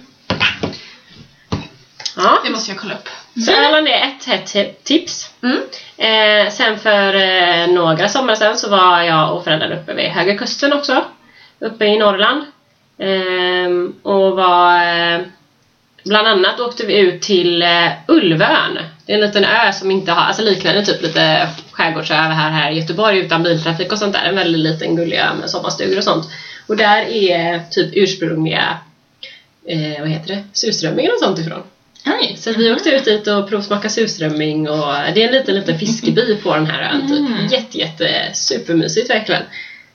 Det 2.45 2.51
måste 2.51 2.71
jag 2.71 2.79
kolla 2.79 2.93
upp. 2.93 3.09
så 3.45 3.51
Öland 3.51 3.87
är 3.87 3.91
ett 4.07 4.25
hett 4.25 4.55
he- 4.55 4.73
tips. 4.83 5.31
Mm. 5.43 5.57
Eh, 5.97 6.51
sen 6.51 6.79
för 6.79 7.13
eh, 7.15 7.67
några 7.67 8.09
somrar 8.09 8.35
sen 8.35 8.57
så 8.57 8.69
var 8.69 9.01
jag 9.01 9.35
och 9.35 9.43
föräldrarna 9.43 9.75
uppe 9.75 9.93
vid 9.93 10.05
Höga 10.05 10.37
Kusten 10.37 10.73
också. 10.73 11.03
Uppe 11.59 11.85
i 11.85 11.97
Norrland. 11.97 12.45
Ehm, 12.99 13.93
och 14.01 14.35
var... 14.35 14.83
Eh, 14.83 15.19
bland 16.05 16.27
annat 16.27 16.59
åkte 16.59 16.85
vi 16.85 16.97
ut 16.99 17.21
till 17.21 17.61
eh, 17.61 17.87
Ulvön. 18.07 18.77
Det 19.05 19.11
är 19.11 19.15
en 19.15 19.21
liten 19.25 19.43
ö 19.45 19.73
som 19.73 19.91
inte 19.91 20.11
har, 20.11 20.21
alltså 20.23 20.41
liknande 20.41 20.85
typ 20.85 21.01
lite 21.01 21.47
skärgårdsö 21.71 22.13
här, 22.13 22.49
här 22.51 22.71
i 22.71 22.79
Göteborg 22.79 23.19
utan 23.19 23.43
biltrafik 23.43 23.91
och 23.91 23.97
sånt 23.99 24.13
där. 24.13 24.23
En 24.23 24.35
väldigt 24.35 24.61
liten 24.61 24.95
gullig 24.95 25.17
ö 25.17 25.33
med 25.39 25.49
sommarstugor 25.49 25.97
och 25.97 26.03
sånt. 26.03 26.25
Och 26.67 26.77
där 26.77 27.01
är 27.01 27.59
typ 27.71 27.89
ursprungliga, 27.93 28.77
eh, 29.67 29.99
vad 29.99 30.09
heter 30.09 30.27
det, 30.35 30.43
surströmmingen 30.53 31.11
och 31.11 31.19
sånt 31.19 31.39
ifrån. 31.39 31.63
Oj. 32.05 32.35
Så 32.37 32.53
vi 32.53 32.71
åkte 32.71 32.89
ut 32.89 33.05
dit 33.05 33.27
och 33.27 33.49
provsmakade 33.49 33.89
surströmming 33.89 34.69
och 34.69 34.93
det 35.13 35.23
är 35.23 35.27
en 35.27 35.33
liten, 35.33 35.55
liten 35.55 35.79
fiskeby 35.79 36.35
på 36.35 36.55
den 36.55 36.65
här 36.65 36.93
ön 36.93 37.07
typ. 37.07 37.19
Mm. 37.19 37.47
Jätte, 37.47 37.77
jätte 37.77 38.31
supermysigt 38.33 39.09
verkligen. 39.09 39.43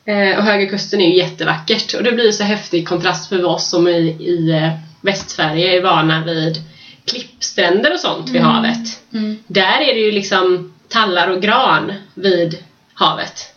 Eh, 0.05 0.39
och 0.39 0.45
Höga 0.45 0.71
Kusten 0.71 1.01
är 1.01 1.09
ju 1.09 1.17
jättevackert 1.17 1.95
och 1.95 2.03
det 2.03 2.13
blir 2.13 2.33
så 2.33 2.45
häftig 2.45 2.89
kontrast 2.89 3.29
för 3.29 3.45
oss 3.45 3.71
som 3.71 3.89
i, 3.89 4.17
i 4.21 4.51
eh, 4.51 4.73
Västsverige 5.01 5.77
är 5.77 5.83
vana 5.83 6.25
vid 6.25 6.57
klippstränder 7.05 7.93
och 7.93 8.01
sånt 8.01 8.31
vid 8.31 8.41
havet. 8.41 9.01
Mm. 9.13 9.39
Där 9.47 9.81
är 9.81 9.95
det 9.95 10.01
ju 10.01 10.13
liksom 10.13 10.73
tallar 10.89 11.29
och 11.29 11.43
gran 11.43 11.93
vid 12.15 12.59
havet. 12.95 13.55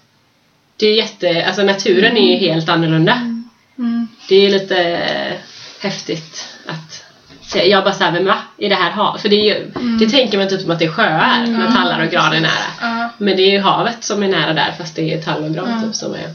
Det 0.78 0.88
är 0.88 0.96
jätte, 0.96 1.46
alltså 1.46 1.64
naturen 1.64 2.18
är 2.18 2.34
ju 2.34 2.38
helt 2.38 2.70
annorlunda. 2.70 3.14
Mm. 3.78 4.08
Det 4.30 4.36
är 4.36 4.50
lite 4.50 4.78
eh, 4.84 5.34
häftigt 5.80 6.48
att 6.66 6.83
jag 7.56 7.84
bara 7.84 7.94
såhär, 7.94 8.12
men 8.12 8.26
va? 8.26 8.38
Är 8.58 8.70
det 8.70 8.76
här 8.76 8.92
hav? 8.92 9.18
För 9.18 9.30
det, 9.30 9.36
är 9.36 9.56
ju, 9.56 9.72
det 10.00 10.10
tänker 10.10 10.38
man 10.38 10.50
typ 10.50 10.62
som 10.62 10.72
att 10.72 10.80
det 10.80 10.86
är 10.86 10.92
sjöar 10.92 11.48
med 11.48 11.76
tallar 11.76 12.06
och 12.06 12.12
gran 12.12 12.34
är 12.34 12.40
nära. 12.42 12.52
Ja. 12.82 13.10
Men 13.18 13.38
det 13.38 13.44
är 13.44 13.52
ju 13.52 13.60
havet 13.60 14.04
som 14.04 14.24
är 14.24 14.28
nära 14.28 14.54
där 14.54 14.74
fast 14.78 14.96
det 14.96 15.14
är 15.14 15.22
tall 15.22 15.44
och 15.44 15.54
gran 15.54 15.70
Ja. 15.70 15.88
typ 15.88 15.96
som 15.96 16.14
är... 16.14 16.34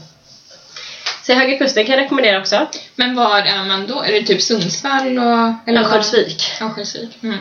Så 1.23 1.33
Höga 1.33 1.57
Kusten 1.57 1.85
kan 1.85 1.95
jag 1.95 2.03
rekommendera 2.03 2.39
också. 2.39 2.67
Men 2.95 3.15
var 3.15 3.41
är 3.41 3.65
man 3.65 3.87
då? 3.87 4.01
Är 4.03 4.11
det 4.11 4.21
typ 4.21 4.41
Sundsvall 4.41 5.17
och... 5.17 5.69
Örnsköldsvik 5.69 6.43
Örnsköldsvik. 6.61 7.17
Mm. 7.23 7.37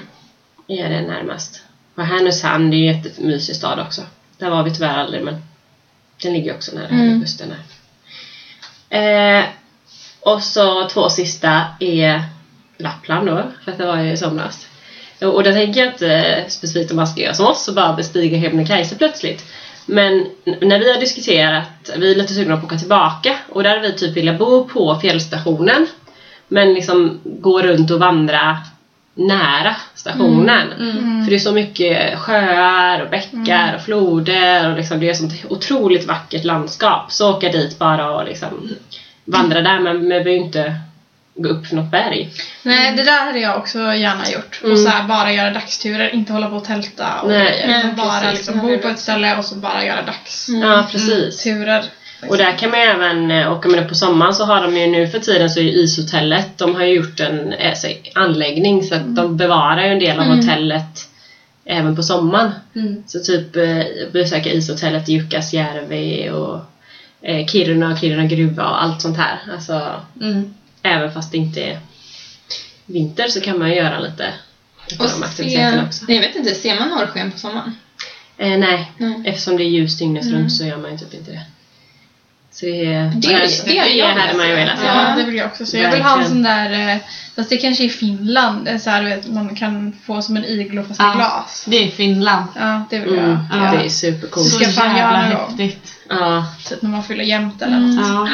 är 0.68 0.88
det 0.88 1.00
närmast. 1.00 1.62
Och 1.94 2.04
Härnösand 2.04 2.74
är 2.74 2.78
ju 2.78 2.88
en 2.88 3.02
jättemysig 3.02 3.56
stad 3.56 3.80
också. 3.80 4.02
Där 4.38 4.50
var 4.50 4.62
vi 4.62 4.74
tyvärr 4.74 4.98
aldrig 4.98 5.22
men 5.24 5.42
den 6.22 6.32
ligger 6.32 6.54
också 6.54 6.74
nära 6.74 6.88
Mm. 6.88 7.08
Höga 7.08 7.20
Kusten 7.20 7.48
här. 7.50 9.38
Eh, 9.38 9.44
och 10.20 10.42
så 10.42 10.88
två 10.88 11.08
sista 11.08 11.64
är 11.80 12.22
Lappland 12.78 13.26
då, 13.26 13.42
för 13.64 13.72
att 13.72 13.78
det 13.78 13.86
var 13.86 14.00
ju 14.00 14.12
i 14.12 14.16
somras. 14.16 14.68
Och 15.20 15.42
där 15.42 15.52
tänker 15.52 15.80
jag 15.80 15.92
inte 15.92 16.44
specifikt 16.48 16.90
om 16.90 16.96
man 16.96 17.06
ska 17.06 17.20
göra 17.20 17.34
som 17.34 17.46
oss 17.46 17.68
och 17.68 17.74
bara 17.74 17.92
bestiga 17.92 18.40
Kebnekaise 18.40 18.94
plötsligt. 18.96 19.44
Men 19.86 20.26
när 20.44 20.78
vi 20.78 20.92
har 20.92 21.00
diskuterat, 21.00 21.90
vi 21.96 22.10
är 22.10 22.16
lite 22.16 22.34
sugna 22.34 22.56
på 22.56 22.58
att 22.58 22.64
åka 22.64 22.78
tillbaka 22.78 23.36
och 23.48 23.62
där 23.62 23.76
har 23.76 23.82
vi 23.82 23.92
typ 23.92 24.16
velat 24.16 24.38
bo 24.38 24.64
på 24.64 24.98
fjällstationen. 25.00 25.86
Men 26.48 26.74
liksom 26.74 27.20
gå 27.24 27.62
runt 27.62 27.90
och 27.90 27.98
vandra 27.98 28.58
nära 29.14 29.76
stationen. 29.94 30.68
För 31.24 31.30
det 31.30 31.36
är 31.36 31.38
så 31.38 31.52
mycket 31.52 32.18
sjöar 32.18 33.02
och 33.02 33.10
bäckar 33.10 33.74
och 33.74 33.82
floder 33.82 34.70
och 34.70 34.76
liksom 34.76 35.00
det 35.00 35.10
är 35.10 35.14
sånt 35.14 35.32
otroligt 35.48 36.06
vackert 36.06 36.44
landskap. 36.44 37.12
Så 37.12 37.36
åka 37.36 37.48
dit 37.48 37.78
bara 37.78 38.10
och 38.10 38.24
liksom 38.24 38.70
vandra 39.24 39.60
där 39.60 39.80
men 39.80 39.96
man 39.98 40.08
behöver 40.08 40.30
ju 40.30 40.36
inte 40.36 40.74
gå 41.38 41.48
upp 41.48 41.66
för 41.66 41.76
något 41.76 41.90
berg. 41.90 42.30
Nej, 42.62 42.96
det 42.96 43.02
där 43.04 43.24
hade 43.24 43.38
jag 43.38 43.56
också 43.56 43.78
gärna 43.78 44.30
gjort. 44.30 44.60
Mm. 44.62 44.72
Och 44.72 44.78
så 44.78 44.88
här, 44.88 45.08
bara 45.08 45.32
göra 45.32 45.50
dagsturer, 45.50 46.14
inte 46.14 46.32
hålla 46.32 46.48
på 46.48 46.56
och 46.56 46.64
tälta 46.64 47.20
och 47.22 47.28
Nej. 47.28 47.44
grejer. 47.44 47.78
Utan 47.78 47.96
bara 47.96 48.20
precis. 48.20 48.38
liksom, 48.38 48.60
bo 48.60 48.78
på 48.78 48.88
ett 48.88 48.98
ställe 48.98 49.36
och 49.36 49.44
så 49.44 49.54
bara 49.54 49.84
göra 49.84 50.02
dagsturer. 50.02 50.70
Ja 50.70 50.86
precis. 50.92 51.44
Liksom. 51.44 51.82
Och 52.26 52.36
där 52.36 52.58
kan 52.58 52.70
man 52.70 52.80
ju 52.80 52.86
även 52.86 53.48
åka 53.48 53.68
med 53.68 53.82
det 53.82 53.88
på 53.88 53.94
sommaren 53.94 54.34
så 54.34 54.44
har 54.44 54.62
de 54.62 54.76
ju 54.76 54.86
nu 54.86 55.08
för 55.08 55.18
tiden 55.18 55.50
så 55.50 55.60
är 55.60 55.64
ju 55.64 55.70
ishotellet, 55.70 56.58
de 56.58 56.74
har 56.74 56.84
ju 56.84 56.94
gjort 56.94 57.20
en 57.20 57.52
eh, 57.52 57.74
så, 57.74 57.88
anläggning 58.14 58.82
så 58.82 58.94
att 58.94 59.16
de 59.16 59.36
bevarar 59.36 59.84
ju 59.84 59.92
en 59.92 59.98
del 59.98 60.18
av 60.20 60.24
hotellet 60.24 61.08
även 61.64 61.96
på 61.96 62.02
sommaren. 62.02 62.50
Mm. 62.74 63.02
Så 63.06 63.18
typ 63.20 63.56
eh, 63.56 63.82
besöka 64.12 64.52
ishotellet 64.52 65.08
i 65.08 65.12
Jukkasjärvi 65.12 66.30
och 66.30 66.60
eh, 67.22 67.46
Kiruna 67.46 67.92
och 67.92 67.98
Kiruna 67.98 68.24
gruva 68.24 68.68
och 68.68 68.82
allt 68.82 69.02
sånt 69.02 69.16
här. 69.16 69.38
Alltså 69.52 69.90
Mm. 70.20 70.54
Även 70.88 71.12
fast 71.12 71.32
det 71.32 71.38
inte 71.38 71.62
är 71.62 71.78
vinter 72.86 73.28
så 73.28 73.40
kan 73.40 73.58
man 73.58 73.68
ju 73.68 73.74
göra 73.76 73.98
lite 73.98 74.32
Och 74.98 75.04
de 75.04 75.08
se, 75.08 75.24
aktiviteterna 75.24 75.84
också. 75.86 76.04
jag 76.12 76.20
vet 76.20 76.36
inte, 76.36 76.54
ser 76.54 76.78
man 76.80 76.88
norrsken 76.88 77.32
på 77.32 77.38
sommaren? 77.38 77.74
Eh, 78.38 78.58
nej, 78.58 78.92
Nej. 78.98 79.22
eftersom 79.24 79.56
det 79.56 79.62
är 79.62 79.68
ljust 79.68 79.98
dygnet 79.98 80.26
runt 80.26 80.52
så 80.52 80.64
gör 80.64 80.76
man 80.76 80.90
ju 80.92 80.98
typ 80.98 81.14
inte 81.14 81.30
det. 81.30 81.40
Så 82.50 82.66
det, 82.66 82.84
är- 82.86 83.12
Det- 83.16 83.28
här- 83.28 83.66
det 83.66 83.78
hade 83.78 83.90
jag 83.90 84.08
hade 84.08 84.34
man 84.36 84.48
ju 84.48 84.54
velat. 84.54 84.78
Ja, 84.84 85.14
det 85.16 85.22
vill 85.24 85.34
jag 85.36 85.46
också 85.46 85.66
se. 85.66 85.78
Jag 85.82 85.90
vill 85.92 86.02
ha 86.02 86.18
en 86.22 86.28
sån 86.28 86.42
där, 86.42 86.94
eh, 86.94 87.00
fast 87.36 87.50
det 87.50 87.56
kanske 87.56 87.82
är 87.84 87.86
i 87.86 87.90
Finland, 87.90 88.68
eh, 88.68 88.78
så 88.78 88.90
här, 88.90 89.04
vet, 89.04 89.26
man 89.28 89.56
kan 89.56 89.92
få 90.06 90.22
som 90.22 90.36
en 90.36 90.44
iglo 90.44 90.82
fast 90.84 91.00
i 91.00 91.02
Ja. 91.02 91.12
glas. 91.14 91.64
Det 91.68 91.76
är 91.76 91.90
Finland. 91.90 92.44
Ja, 92.56 92.84
det 92.90 92.98
vill 92.98 93.08
Mm, 93.18 93.30
jag. 93.30 93.38
Ja. 93.62 93.72
Det 93.78 93.84
är 93.84 93.88
supercoolt. 93.88 94.46
Så 94.48 94.58
ska 94.58 94.68
fan 94.68 94.96
jävla 94.96 95.18
göra 95.18 95.28
någon 95.28 95.36
gång. 95.48 95.58
häftigt. 95.58 95.94
Ja, 96.08 96.46
Typ 96.68 96.82
när 96.82 96.90
man 96.90 97.02
fyller 97.04 97.24
jämnt 97.24 97.62
eller 97.62 97.78
något. 97.78 98.06
Ja. 98.08 98.28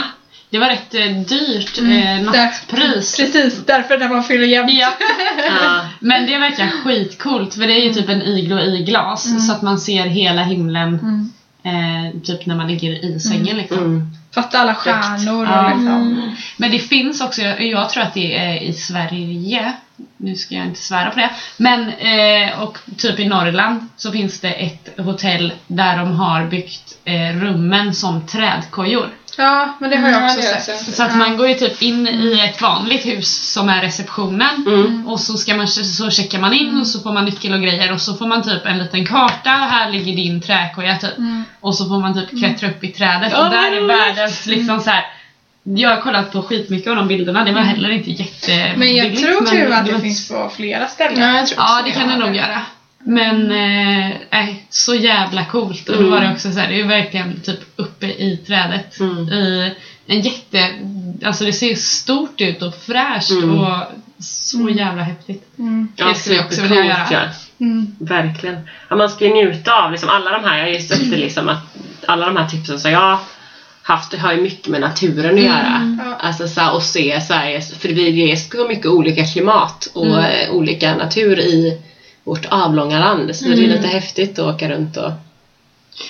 Det 0.54 0.60
var 0.60 0.68
rätt 0.68 0.94
eh, 0.94 1.06
dyrt 1.06 1.78
Mm. 1.78 2.26
eh, 2.26 2.32
nattpris. 2.32 3.16
Precis, 3.16 3.66
därför 3.66 3.98
när 3.98 4.08
man 4.08 4.24
fyller 4.24 4.46
jämnt. 4.46 4.72
Ja. 4.72 4.92
ja, 5.62 5.88
Men 6.00 6.26
det 6.26 6.38
verkar 6.38 6.66
skitcoolt 6.84 7.54
för 7.54 7.66
det 7.66 7.72
är 7.80 7.84
ju 7.84 7.92
typ 7.94 8.08
en 8.08 8.22
iglo 8.22 8.58
i 8.60 8.82
glas 8.82 9.46
så 9.46 9.52
att 9.52 9.62
man 9.62 9.78
ser 9.78 10.04
hela 10.04 10.42
himlen 10.42 10.98
Mm. 10.98 11.32
eh, 11.64 12.20
typ 12.20 12.46
när 12.46 12.54
man 12.56 12.68
ligger 12.68 13.04
i 13.04 13.20
sängen 13.20 13.56
liksom. 13.56 13.78
mm. 13.78 14.06
Fatta 14.34 14.58
alla 14.58 14.74
stjärnor 14.74 15.46
Ja. 15.52 15.64
och 15.64 15.70
liksom. 15.70 16.34
Men 16.56 16.70
det 16.70 16.78
finns 16.78 17.20
också, 17.20 17.42
jag, 17.42 17.62
jag 17.66 17.90
tror 17.90 18.02
att 18.02 18.14
det 18.14 18.36
är 18.38 18.62
i 18.62 18.72
Sverige, 18.72 19.72
nu 20.16 20.34
ska 20.36 20.54
jag 20.54 20.66
inte 20.66 20.80
svära 20.80 21.10
på 21.10 21.18
det, 21.20 21.30
men 21.56 21.88
eh, 21.88 22.62
och 22.62 22.78
typ 22.98 23.18
i 23.20 23.24
Norrland 23.28 23.88
så 23.96 24.12
finns 24.12 24.40
det 24.40 24.52
ett 24.52 24.88
hotell 24.98 25.52
där 25.66 25.96
de 25.98 26.12
har 26.12 26.44
byggt 26.46 26.98
eh, 27.04 27.36
rummen 27.40 27.94
som 27.94 28.26
trädkojor. 28.26 29.08
Ja, 29.36 29.76
men 29.80 29.90
det 29.90 29.96
har 29.96 30.08
jag 30.08 30.22
Ja, 30.22 30.26
också 30.26 30.40
jag 30.40 30.62
sett. 30.62 30.94
Så 30.94 31.02
att 31.02 31.16
man 31.16 31.36
går 31.36 31.48
ju 31.48 31.54
typ 31.54 31.82
in 31.82 32.08
i 32.08 32.40
ett 32.50 32.62
vanligt 32.62 33.06
hus 33.06 33.52
som 33.52 33.68
är 33.68 33.82
receptionen 33.82 34.64
Mm. 34.66 35.08
och 35.08 35.20
så, 35.20 35.36
ska 35.36 35.54
man, 35.56 35.68
så 35.68 36.10
checkar 36.10 36.38
man 36.38 36.52
in 36.52 36.80
och 36.80 36.86
så 36.86 37.00
får 37.00 37.12
man 37.12 37.24
nyckel 37.24 37.52
och 37.54 37.60
grejer 37.60 37.92
och 37.92 38.00
så 38.00 38.14
får 38.14 38.26
man 38.26 38.42
typ 38.42 38.66
en 38.66 38.78
liten 38.78 39.06
karta, 39.06 39.50
här 39.50 39.90
ligger 39.90 40.16
din 40.16 40.40
träkoja 40.40 40.96
typ. 40.98 41.18
Mm. 41.18 41.44
Och 41.60 41.74
så 41.74 41.84
får 41.88 42.00
man 42.00 42.14
typ 42.14 42.38
klättra 42.38 42.68
upp 42.68 42.84
i 42.84 42.88
trädet 42.88 43.32
Ja, 43.32 43.44
och 43.44 43.50
där 43.50 43.72
är 43.72 43.86
världens 43.86 44.46
liksom 44.46 44.80
så 44.80 44.90
här. 44.90 45.04
Jag 45.66 45.90
har 45.90 46.00
kollat 46.00 46.32
på 46.32 46.42
skitmycket 46.42 46.90
av 46.90 46.96
de 46.96 47.08
bilderna, 47.08 47.44
det 47.44 47.52
var 47.52 47.60
heller 47.60 47.90
inte 47.90 48.10
jättebilligt. 48.10 48.78
Men 48.78 48.96
jag 48.96 49.16
tror 49.16 49.46
typ 49.46 49.72
att 49.72 49.86
det 49.86 50.00
finns 50.00 50.28
på 50.28 50.50
flera 50.56 50.86
ställen. 50.88 51.20
Ja, 51.20 51.36
jag 51.36 51.46
tror 51.46 51.62
Ja, 51.62 51.82
det 51.84 51.90
kan 51.90 52.08
det 52.08 52.16
nog 52.16 52.36
göra. 52.36 52.62
Men, 53.06 53.50
eh, 53.50 54.16
nej, 54.30 54.66
så 54.70 54.94
jävla 54.94 55.44
coolt. 55.44 55.88
Och 55.88 56.02
då 56.02 56.10
var 56.10 56.20
det 56.20 56.32
också 56.32 56.52
så 56.52 56.58
här, 56.58 56.68
det 56.68 56.74
är 56.74 56.78
ju 56.78 56.86
verkligen 56.86 57.40
typ 57.40 57.60
uppe 57.76 58.06
i 58.06 58.36
trädet. 58.46 59.00
Mm. 59.00 59.28
I 59.28 59.72
en 60.06 60.20
jätte, 60.20 60.70
alltså 61.24 61.44
det 61.44 61.52
ser 61.52 61.74
stort 61.74 62.40
ut 62.40 62.62
och 62.62 62.74
fräscht 62.74 63.30
Mm. 63.30 63.58
och 63.58 63.76
så 64.18 64.68
jävla 64.70 65.02
häftigt. 65.02 65.48
Mm. 65.58 65.88
ja 65.96 66.08
Det 66.08 66.14
skulle 66.14 66.36
jag 66.36 66.44
också 66.46 66.62
vilja 66.62 66.84
göra. 66.84 67.06
Ja. 67.10 67.20
Mm. 67.60 67.86
Verkligen. 68.00 68.56
Ja, 68.90 68.96
man 68.96 69.08
ska 69.08 69.24
ju 69.24 69.34
njuta 69.34 69.72
av 69.84 69.90
liksom, 69.92 70.08
alla 70.08 70.30
de 70.30 70.44
här, 70.44 70.58
jag 70.58 70.64
har 70.64 70.70
ju 70.72 70.80
sett 70.80 71.10
det 71.10 71.16
liksom 71.16 71.48
att 71.48 71.58
alla 72.06 72.26
de 72.26 72.36
här 72.36 72.48
tipsen 72.48 72.80
som 72.80 72.90
jag 72.90 73.00
har 73.00 73.18
haft 73.82 74.14
har 74.14 74.32
ju 74.32 74.40
mycket 74.42 74.68
med 74.68 74.80
naturen 74.80 75.34
att 75.34 75.40
göra. 75.44 75.96
Ja. 76.04 76.14
Alltså 76.20 76.48
så 76.48 76.60
här, 76.60 76.74
och 76.74 76.82
se 76.82 77.20
Sveriges, 77.20 77.74
för 77.78 77.88
det 77.88 78.32
är 78.32 78.36
så 78.36 78.68
mycket 78.68 78.86
olika 78.86 79.24
klimat 79.24 79.88
och 79.94 80.06
Mm. 80.06 80.18
eh, 80.24 80.50
olika 80.50 80.94
natur 80.94 81.38
i 81.38 81.78
vårt 82.24 82.46
avlånga 82.46 82.98
land. 83.00 83.36
Så 83.36 83.44
det 83.44 83.52
är 83.52 83.56
lite 83.56 83.86
häftigt 83.88 84.38
att 84.38 84.54
åka 84.54 84.68
runt 84.68 84.96
och 84.96 85.10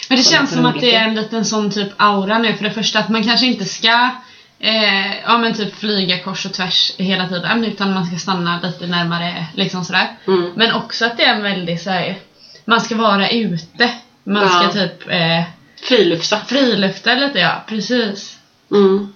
Men 0.08 0.18
det 0.18 0.24
känns 0.24 0.50
som 0.52 0.66
att 0.66 0.80
det 0.80 0.94
är 0.94 1.04
en 1.08 1.14
liten 1.14 1.44
sån 1.44 1.70
typ 1.70 1.88
aura 1.96 2.38
nu. 2.38 2.54
För 2.54 2.64
det 2.64 2.70
första 2.70 2.98
att 2.98 3.08
man 3.08 3.24
kanske 3.24 3.46
inte 3.46 3.64
ska 3.64 4.10
eh, 4.58 5.18
ja, 5.22 5.38
men 5.38 5.54
typ 5.54 5.74
flyga 5.74 6.18
kors 6.18 6.46
och 6.46 6.52
tvärs 6.52 6.92
hela 6.98 7.28
tiden 7.28 7.64
utan 7.64 7.94
man 7.94 8.06
ska 8.06 8.16
stanna 8.16 8.60
lite 8.62 8.86
närmare 8.86 9.46
liksom 9.54 9.84
sådär. 9.84 10.08
mm. 10.26 10.50
Men 10.56 10.72
också 10.74 11.04
att 11.04 11.16
det 11.16 11.22
är 11.24 11.34
en 11.34 11.42
väldigt 11.42 11.82
så 11.82 11.90
här, 11.90 12.18
man 12.64 12.80
ska 12.80 12.96
vara 12.96 13.28
ute. 13.30 13.90
Man 14.24 14.42
Ja. 14.42 14.48
ska 14.48 14.68
typ 14.80 15.08
eh, 15.08 15.42
frilufta. 15.82 16.40
frilufta 16.46 17.14
lite 17.14 17.38
ja, 17.38 17.64
precis. 17.68 18.38
Mm. 18.70 19.12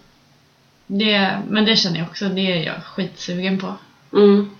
Det, 0.87 1.38
men 1.49 1.64
det 1.64 1.76
känner 1.76 1.99
jag 1.99 2.09
också, 2.09 2.28
det 2.28 2.52
är 2.52 2.67
jag 2.67 2.85
skitsugen 2.85 3.59
på. 3.59 3.75
Mm. 4.12 4.50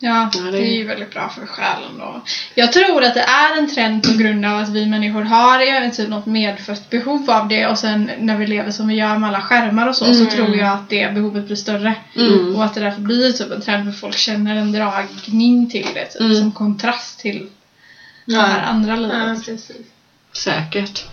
Ja, 0.00 0.30
Ja, 0.34 0.40
det- 0.50 0.58
är 0.58 0.76
ju 0.76 0.84
väldigt 0.86 1.10
bra 1.14 1.28
för 1.28 1.46
själen 1.46 1.98
då. 1.98 2.20
Jag 2.54 2.72
tror 2.72 3.04
att 3.04 3.14
det 3.14 3.20
är 3.20 3.58
en 3.58 3.74
trend 3.74 4.02
på 4.02 4.18
grund 4.18 4.44
av 4.46 4.58
att 4.58 4.68
vi 4.68 4.86
människor 4.86 5.22
har 5.22 5.90
typ 5.90 6.08
något 6.08 6.26
medfött 6.26 6.90
behov 6.90 7.30
av 7.30 7.48
det 7.48 7.66
och 7.66 7.78
sen 7.78 8.10
när 8.18 8.36
vi 8.36 8.46
lever 8.46 8.70
som 8.70 8.88
vi 8.88 8.94
gör 8.94 9.18
med 9.18 9.28
alla 9.28 9.40
skärmar 9.40 9.88
och 9.88 9.96
så 9.96 10.14
så 10.14 10.26
tror 10.26 10.56
jag 10.56 10.68
att 10.68 10.88
det 10.88 11.14
behovet 11.14 11.46
blir 11.46 11.56
större. 11.56 11.94
Mm. 12.16 12.56
Och 12.56 12.64
att 12.64 12.74
det 12.74 12.80
därför 12.80 13.00
blir 13.00 13.32
typ 13.32 13.50
en 13.50 13.60
trend 13.60 13.84
för 13.94 14.00
folk 14.00 14.16
känner 14.16 14.56
en 14.56 14.72
dragning 14.72 15.70
till 15.70 15.86
det 15.94 16.04
typ, 16.06 16.20
Mm. 16.20 16.34
som 16.40 16.52
kontrast 16.52 17.18
till 17.20 17.48
det 18.24 18.36
här 18.36 18.62
andra 18.62 18.90
Ja, 18.92 18.96
livet. 19.00 19.46
precis. 19.46 19.76
Säkert. 20.32 21.04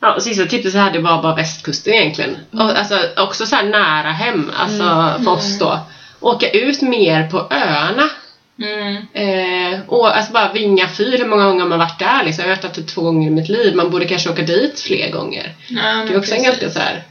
Ja, 0.00 0.14
och 0.14 0.22
sista 0.22 0.44
tipset 0.46 0.72
så 0.72 0.78
hade 0.78 0.98
var 0.98 1.22
bara 1.22 1.34
västkusten 1.34 1.94
egentligen. 1.94 2.36
Och, 2.52 2.78
alltså, 2.78 2.94
också 3.16 3.46
så 3.46 3.56
här 3.56 3.64
nära 3.64 4.12
hem, 4.12 4.50
alltså 4.56 5.14
för 5.24 5.30
oss 5.30 5.58
då. 5.58 5.80
Åka 6.22 6.50
ut 6.50 6.82
mer 6.82 7.28
på 7.30 7.38
öarna. 7.50 8.10
Mm. 8.58 8.96
Eh, 9.12 9.80
och 9.86 10.16
alltså 10.16 10.32
bara 10.32 10.52
Vinga 10.52 10.88
fyr, 10.88 11.18
hur 11.18 11.26
många 11.26 11.44
gånger 11.44 11.60
har 11.60 11.68
man 11.68 11.78
varit 11.78 11.98
där? 11.98 12.24
Liksom? 12.24 12.42
Jag 12.44 12.50
har 12.50 12.56
varit 12.56 12.74
där 12.74 12.82
typ 12.82 12.94
två 12.94 13.02
gånger 13.02 13.28
i 13.28 13.30
mitt 13.30 13.48
liv. 13.48 13.76
Man 13.76 13.90
borde 13.90 14.04
kanske 14.04 14.30
åka 14.30 14.42
dit 14.42 14.80
fler 14.80 15.10
gånger. 15.10 15.54
Ja, 15.68 15.82
Det 15.82 16.14
är 16.14 16.18
också 16.18 16.34
en 16.34 16.42
precis. 16.44 16.60
ganska 16.60 16.70
så 16.70 16.78
här. 16.78 17.02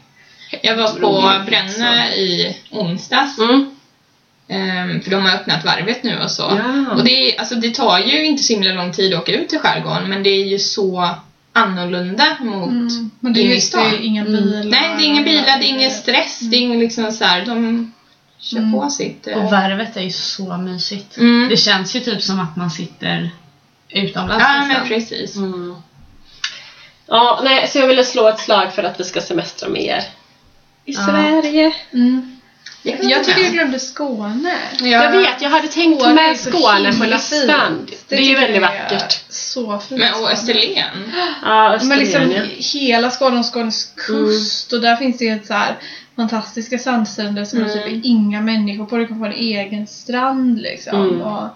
Jag 0.61 0.75
var 0.75 0.87
på 0.87 1.45
Brännö 1.45 2.05
i 2.07 2.57
onsdags. 2.71 3.39
Mm. 3.39 3.69
Ehm, 4.47 5.01
för 5.01 5.11
de 5.11 5.25
har 5.25 5.35
öppnat 5.35 5.65
varvet 5.65 6.03
nu 6.03 6.19
och 6.23 6.31
så. 6.31 6.41
Ja. 6.41 6.95
Och 6.95 7.03
det, 7.03 7.11
är, 7.35 7.39
alltså, 7.39 7.55
det 7.55 7.69
tar 7.75 7.99
ju 7.99 8.25
inte 8.25 8.43
så 8.43 8.53
himla 8.53 8.73
lång 8.73 8.91
tid 8.93 9.13
att 9.13 9.21
åka 9.21 9.31
ut 9.31 9.53
i 9.53 9.57
skärgården 9.57 10.09
men 10.09 10.23
det 10.23 10.29
är 10.29 10.45
ju 10.45 10.59
så 10.59 11.09
annorlunda 11.53 12.37
mot 12.39 12.69
Mm. 12.69 13.11
Men 13.19 13.33
det 13.33 13.39
är 13.41 13.55
just 13.55 13.73
det, 13.73 13.97
inga 14.03 14.21
Mm. 14.25 14.33
bilar. 14.33 14.63
Nej, 14.63 14.95
det 14.97 15.03
är 15.03 15.07
inga 15.07 15.23
bilar, 15.23 15.59
det 15.59 15.65
är 15.65 15.69
ingen 15.69 15.91
stress, 15.91 16.39
det 16.39 16.55
är 16.57 16.61
ingen 16.61 16.79
liksom 16.79 17.11
så 17.11 17.23
här, 17.25 17.45
de 17.45 17.93
kör 18.41 18.57
Mm. 18.57 18.71
på 18.71 18.89
sitt. 18.89 19.27
eh. 19.27 19.37
Och 19.37 19.51
varvet 19.51 19.97
är 19.97 20.01
ju 20.01 20.11
så 20.11 20.57
mysigt. 20.57 21.17
Mm. 21.17 21.49
Det 21.49 21.57
känns 21.57 21.95
ju 21.95 21.99
typ 21.99 22.21
som 22.21 22.39
att 22.39 22.55
man 22.55 22.71
sitter 22.71 23.29
utomlands 23.89 24.45
Ja, 24.47 24.65
men 24.65 24.87
precis. 24.87 25.35
Mm. 25.35 25.75
Ja, 27.07 27.39
nej, 27.43 27.67
så 27.67 27.77
jag 27.77 27.87
ville 27.87 28.03
slå 28.03 28.27
ett 28.27 28.39
slag 28.39 28.73
för 28.73 28.83
att 28.83 28.99
vi 28.99 29.03
ska 29.03 29.21
semestra 29.21 29.69
mer 29.69 30.03
i 30.85 30.91
Ja. 30.93 31.05
Sverige. 31.05 31.73
Mm. 31.93 32.37
Det 32.83 32.89
Jag 32.89 33.15
vara 33.15 33.23
tycker 33.23 33.41
jag 33.41 33.51
glömde 33.53 33.79
Skåne. 33.79 34.53
Ja. 34.79 34.85
Jag 34.87 35.11
vet, 35.11 35.41
jag 35.41 35.49
hade 35.49 35.67
tänkt 35.67 36.01
Skåne 36.01 36.13
med 36.13 36.39
Skåne 36.39 36.93
på 36.93 37.03
listan. 37.05 37.87
fint. 37.87 38.03
Det 38.07 38.15
är 38.15 38.21
ju 38.21 38.35
väldigt 38.35 38.55
jag 38.55 38.61
vackert. 38.61 39.19
Så 39.29 39.79
fint. 39.79 39.99
Men 40.01 40.13
och. 40.23 40.31
Österlen. 40.31 41.11
Ja, 41.43 41.79
Men 41.83 41.99
liksom 41.99 42.21
Österlen 42.21 42.49
ja. 42.57 42.79
hela 42.79 43.11
Skåne 43.11 43.39
och 43.39 43.45
Skånes 43.45 43.93
kust 43.95 44.73
och 44.73 44.81
där 44.81 44.95
finns 44.95 45.17
det 45.17 45.25
ju 45.25 45.33
ett 45.35 45.45
så 45.47 45.53
här 45.53 45.75
fantastiska 46.15 46.77
sandstränder 46.77 47.45
som 47.45 47.59
det 47.59 47.69
typ 47.73 47.85
är 47.85 48.01
inga 48.03 48.41
människor 48.41 48.85
på. 48.85 48.97
Du 48.97 49.07
kan 49.07 49.19
få 49.19 49.25
en 49.25 49.31
egen 49.31 49.87
strand 49.87 50.61
liksom. 50.61 51.01
Mm. 51.01 51.21
Och, 51.21 51.47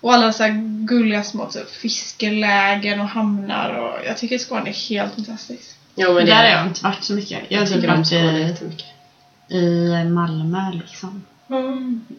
och 0.00 0.14
alla 0.14 0.32
så 0.32 0.42
här 0.42 0.84
gulliga 0.86 1.22
små 1.22 1.46
typ, 1.46 1.70
fiskelägen 1.70 3.00
och 3.00 3.08
hamnar 3.08 3.70
och 3.78 4.06
jag 4.06 4.18
tycker 4.18 4.38
Skåne 4.38 4.70
är 4.70 4.88
helt 4.88 5.14
fantastiskt. 5.14 5.76
Jo, 5.94 6.14
men 6.14 6.26
det 6.26 6.30
Där 6.30 6.36
har 6.36 6.44
är 6.44 6.56
jag 6.56 6.66
inte 6.66 6.84
varit 6.84 7.04
så 7.04 7.12
mycket. 7.12 7.38
Jag 7.48 7.60
Jag 7.60 7.68
typ 7.68 7.76
tycker 7.80 7.94
om 7.94 8.04
Skåne 8.04 8.38
jättemycket. 8.38 8.86
i 9.48 10.04
Malmö 10.04 10.70
liksom. 10.72 11.22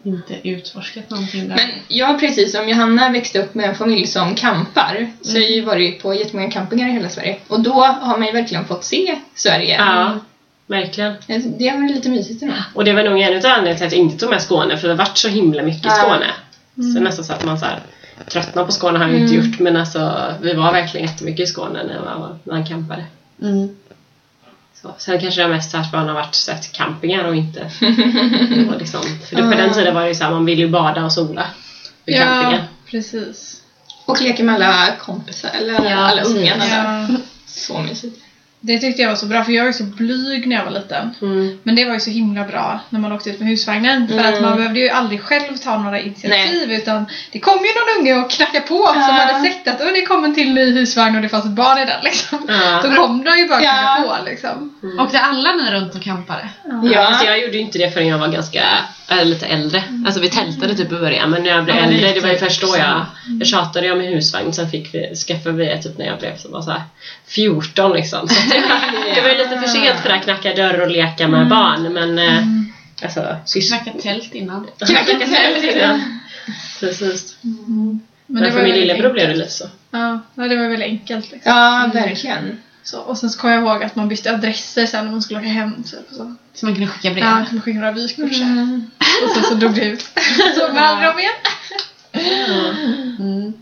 Inte 0.02 0.48
utforskat 0.48 1.10
någonting 1.10 1.48
där. 1.48 1.56
Men 1.56 1.68
jag 1.88 2.20
precis 2.20 2.52
som 2.52 2.68
Johanna 2.68 3.08
växte 3.10 3.38
upp 3.42 3.54
med 3.54 3.68
en 3.68 3.74
familj 3.74 4.06
som 4.06 4.34
campar. 4.34 5.10
Så 5.22 5.36
jag 5.36 5.42
har 5.42 5.48
ju 5.48 5.60
varit 5.64 6.02
på 6.02 6.14
jättemånga 6.14 6.50
campingar 6.50 6.88
i 6.88 6.92
hela 6.92 7.08
Sverige. 7.08 7.36
Och 7.48 7.60
då 7.60 7.72
har 7.82 8.18
man 8.18 8.26
ju 8.26 8.32
verkligen 8.32 8.64
fått 8.64 8.84
se 8.84 9.18
Sverige. 9.34 9.76
Ja, 9.78 10.18
verkligen. 10.66 11.14
Det 11.58 11.70
varit 11.70 11.90
lite 11.94 12.08
mysigt 12.08 12.42
ändå. 12.42 12.54
Och 12.74 12.84
det 12.84 12.92
var 12.92 13.02
nog 13.04 13.20
en 13.20 13.28
av 13.28 13.34
anledningarna 13.44 13.76
till 13.76 13.86
att 13.86 13.92
jag 13.92 14.00
inte 14.00 14.18
tog 14.18 14.30
med 14.30 14.42
Skåne 14.42 14.78
för 14.78 14.88
det 14.88 14.94
har 14.94 14.98
varit 14.98 15.18
så 15.18 15.28
himla 15.28 15.62
mycket 15.62 15.84
i 15.84 15.88
Ja. 15.88 15.94
Skåne. 15.94 16.26
Så 16.94 17.00
nästan 17.00 17.24
så 17.24 17.32
att 17.32 17.44
man 17.44 17.58
så 17.58 17.64
här, 17.64 17.78
tröttnar 18.28 18.64
på 18.64 18.72
Skåne 18.72 18.98
har 18.98 19.08
jag 19.08 19.20
inte 19.20 19.34
gjort 19.34 19.58
men 19.58 19.76
alltså 19.76 20.32
vi 20.40 20.54
var 20.54 20.72
verkligen 20.72 21.06
jättemycket 21.06 21.40
i 21.40 21.46
Skåne 21.46 21.82
när 21.84 22.00
man, 22.18 22.38
när 22.44 22.54
man 22.54 22.66
campade. 22.66 23.04
Mm. 23.42 23.76
Så. 24.82 24.94
Sen 24.98 25.20
kanske 25.20 25.42
det 25.42 25.48
mest 25.48 25.74
att 25.74 25.92
man 25.92 26.06
har 26.06 26.14
varit 26.14 26.34
sett 26.34 26.72
campingar 26.72 27.24
och 27.24 27.34
inte 27.36 27.60
och 28.72 28.78
liksom, 28.78 29.00
För 29.28 29.36
det, 29.36 29.42
på 29.42 29.50
den 29.56 29.72
tiden 29.72 29.94
var 29.94 30.02
det 30.02 30.08
ju 30.08 30.14
så 30.14 30.24
här, 30.24 30.30
man 30.30 30.44
ville 30.44 30.62
ju 30.62 30.68
bada 30.68 31.04
och 31.04 31.12
sola 31.12 31.46
vid 32.04 32.16
campingen. 32.16 32.62
precis. 32.90 33.60
Och 34.06 34.20
leka 34.22 34.44
med 34.44 34.54
alla 34.54 34.96
kompisar, 35.00 35.50
eller 35.58 35.90
Ja, 35.90 35.96
alla 35.96 36.22
ungarna 36.22 36.64
där. 36.64 37.06
Ja, 37.10 37.16
Så 37.46 37.78
mysigt. 37.78 38.20
Det 38.66 38.78
tyckte 38.78 39.02
jag 39.02 39.08
var 39.08 39.16
så 39.16 39.26
bra 39.26 39.44
för 39.44 39.52
jag 39.52 39.62
var 39.62 39.66
ju 39.68 39.72
så 39.72 39.84
blyg 39.84 40.46
när 40.48 40.56
jag 40.56 40.64
var 40.64 40.70
liten. 40.72 41.14
Mm. 41.22 41.58
Men 41.62 41.74
det 41.76 41.84
var 41.84 41.94
ju 41.94 42.00
så 42.00 42.10
himla 42.10 42.44
bra 42.44 42.80
när 42.90 43.00
man 43.00 43.12
åkte 43.12 43.30
ut 43.30 43.40
med 43.40 43.48
husvagnen. 43.48 44.08
För 44.08 44.14
Mm. 44.18 44.34
att 44.34 44.40
man 44.42 44.56
behövde 44.56 44.80
ju 44.80 44.88
aldrig 44.88 45.20
själv 45.22 45.56
ta 45.56 45.78
några 45.78 46.00
initiativ 46.00 46.72
utan 46.72 47.06
det 47.32 47.38
kom 47.40 47.58
ju 47.58 47.70
någon 47.80 48.00
unge 48.00 48.24
och 48.24 48.30
knackade 48.30 48.60
på 48.66 48.86
som 48.86 49.00
hade 49.02 49.44
sett 49.44 49.68
att 49.68 49.80
"Åh, 49.80 49.92
det 49.94 50.02
kom 50.02 50.24
en 50.24 50.34
till 50.34 50.52
ny 50.54 50.72
husvagn 50.72 51.16
och 51.16 51.22
det 51.22 51.28
fanns 51.28 51.44
ett 51.44 51.50
barn 51.50 51.78
i 51.78 51.84
den 51.84 52.04
liksom. 52.04 52.38
Ja. 52.48 52.80
Då 52.84 52.94
kom 52.94 53.24
de 53.24 53.38
ju 53.38 53.48
bara 53.48 53.58
och 53.58 53.64
Ja. 53.64 54.04
på 54.18 54.24
liksom. 54.30 54.74
Åkte 55.00 55.18
alla 55.20 55.52
ni 55.52 55.70
runt 55.70 55.94
och 55.94 56.02
campade? 56.02 56.48
Ja. 56.94 57.06
Fast 57.10 57.24
jag 57.24 57.40
gjorde 57.40 57.52
ju 57.52 57.60
inte 57.60 57.78
det 57.78 57.90
förrän 57.90 58.06
jag 58.08 58.18
var 58.18 58.28
ganska 58.28 58.62
äh, 59.08 59.24
lite 59.24 59.46
äldre. 59.46 59.84
Alltså 60.06 60.20
vi 60.20 60.30
tältade 60.30 60.74
typ 60.74 60.92
i 60.92 60.96
början 60.96 61.30
men 61.30 61.42
när 61.42 61.50
jag 61.50 61.64
blev 61.64 61.76
Ja, 61.76 61.82
men 61.82 61.94
äldre, 61.94 62.12
det 62.12 62.20
var 62.20 62.28
ju 62.28 62.34
typ 62.34 62.44
först 62.44 62.60
då 62.60 62.66
jag, 62.66 62.76
samma. 62.76 63.06
jag 63.38 63.46
tjatade 63.46 63.92
om 63.92 64.00
en 64.00 64.06
husvagn 64.14 64.52
sen 64.52 64.70
fick 64.70 64.94
vi, 64.94 65.14
skaffade 65.14 65.56
vi 65.56 65.64
det 65.64 65.82
typ 65.82 65.98
när 65.98 66.06
jag 66.06 66.18
blev 66.18 66.36
som 66.36 66.52
var 66.52 66.62
så 66.62 66.70
här 66.70 66.82
14 67.26 67.92
liksom. 67.92 68.28
Så 68.28 68.34
det, 68.48 68.54
det 69.14 69.20
var 69.20 69.28
ju 69.28 69.38
lite 69.38 69.60
för 69.60 69.66
sent 69.66 70.00
för 70.00 70.10
att 70.10 70.24
knacka 70.24 70.54
dörr 70.54 70.80
och 70.80 70.90
leka 70.90 71.28
med 71.28 71.48
barn 71.48 71.92
men 71.92 72.18
eh, 72.18 72.42
alltså 73.02 73.36
syskon 73.44 73.78
Knackat 73.78 74.02
tält 74.02 74.34
innan? 74.34 74.66
knacka 74.78 75.26
tält 75.26 75.64
innan. 75.64 76.20
Precis. 76.80 77.36
Men, 77.40 78.00
Men, 78.26 78.42
det 78.42 78.50
var 78.50 78.56
för 78.56 78.64
min 78.64 78.74
lillebror 78.74 79.12
blev 79.12 79.28
det 79.28 79.34
lite 79.34 79.50
så. 79.50 79.64
Ja, 79.90 80.20
det 80.34 80.56
var 80.56 80.68
väldigt 80.68 80.88
enkelt 80.88 81.32
liksom. 81.32 81.52
Ja, 81.52 81.90
verkligen. 81.94 82.58
Så, 82.84 83.00
och 83.00 83.18
sen 83.18 83.30
så 83.30 83.40
kom 83.40 83.50
jag 83.50 83.62
ihåg 83.62 83.82
att 83.82 83.96
man 83.96 84.08
bytte 84.08 84.34
adresser 84.34 84.86
sen 84.86 85.04
när 85.04 85.12
man 85.12 85.22
skulle 85.22 85.40
åka 85.40 85.48
hem 85.48 85.82
typ. 85.82 86.10
Och 86.10 86.16
så. 86.16 86.34
Så 86.54 86.66
man 86.66 86.74
kunde 86.74 86.90
skicka 86.90 87.14
brev? 87.14 87.24
Ja, 87.24 87.30
man 87.30 87.46
kunde 87.46 87.62
skicka 87.62 87.78
några 87.78 87.92
vykort 87.92 88.34
sen. 88.34 88.90
Och 89.24 89.30
sen 89.34 89.42
så 89.42 89.54
dog 89.54 89.74
det 89.74 89.84
ut. 89.84 90.02
Så 90.54 90.72
man 90.72 90.78
aldrig 90.78 91.10
om 91.10 91.18
igen. 91.18 91.34
Mm. 93.18 93.54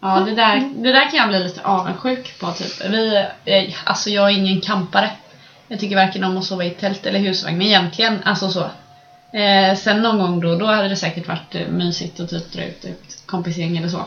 Ja, 0.00 0.20
det 0.20 0.34
där, 0.34 0.70
det 0.76 0.92
där 0.92 1.10
kan 1.10 1.18
jag 1.18 1.28
bli 1.28 1.44
lite 1.44 1.62
avundsjuk 1.62 2.38
på. 2.40 2.52
Typ. 2.52 2.90
Vi, 2.90 3.26
eh, 3.44 3.74
alltså 3.84 4.10
jag 4.10 4.30
är 4.30 4.34
ingen 4.34 4.60
campare. 4.60 5.10
Jag 5.68 5.80
tycker 5.80 5.96
varken 5.96 6.24
om 6.24 6.36
att 6.36 6.44
sova 6.44 6.64
i 6.64 6.70
tält 6.70 7.06
eller 7.06 7.18
husvagn 7.18 7.62
egentligen. 7.62 8.18
Alltså 8.24 8.50
så. 8.50 8.70
Eh, 9.38 9.76
sen 9.76 10.02
någon 10.02 10.18
gång 10.18 10.40
då, 10.40 10.56
då 10.56 10.66
hade 10.66 10.88
det 10.88 10.96
säkert 10.96 11.28
varit 11.28 11.54
eh, 11.54 11.68
mysigt 11.68 12.20
att 12.20 12.30
typ 12.30 12.52
dra 12.52 12.64
ut 12.64 12.84
ett 12.84 13.22
kompisgäng 13.26 13.76
eller 13.76 13.88
så. 13.88 14.04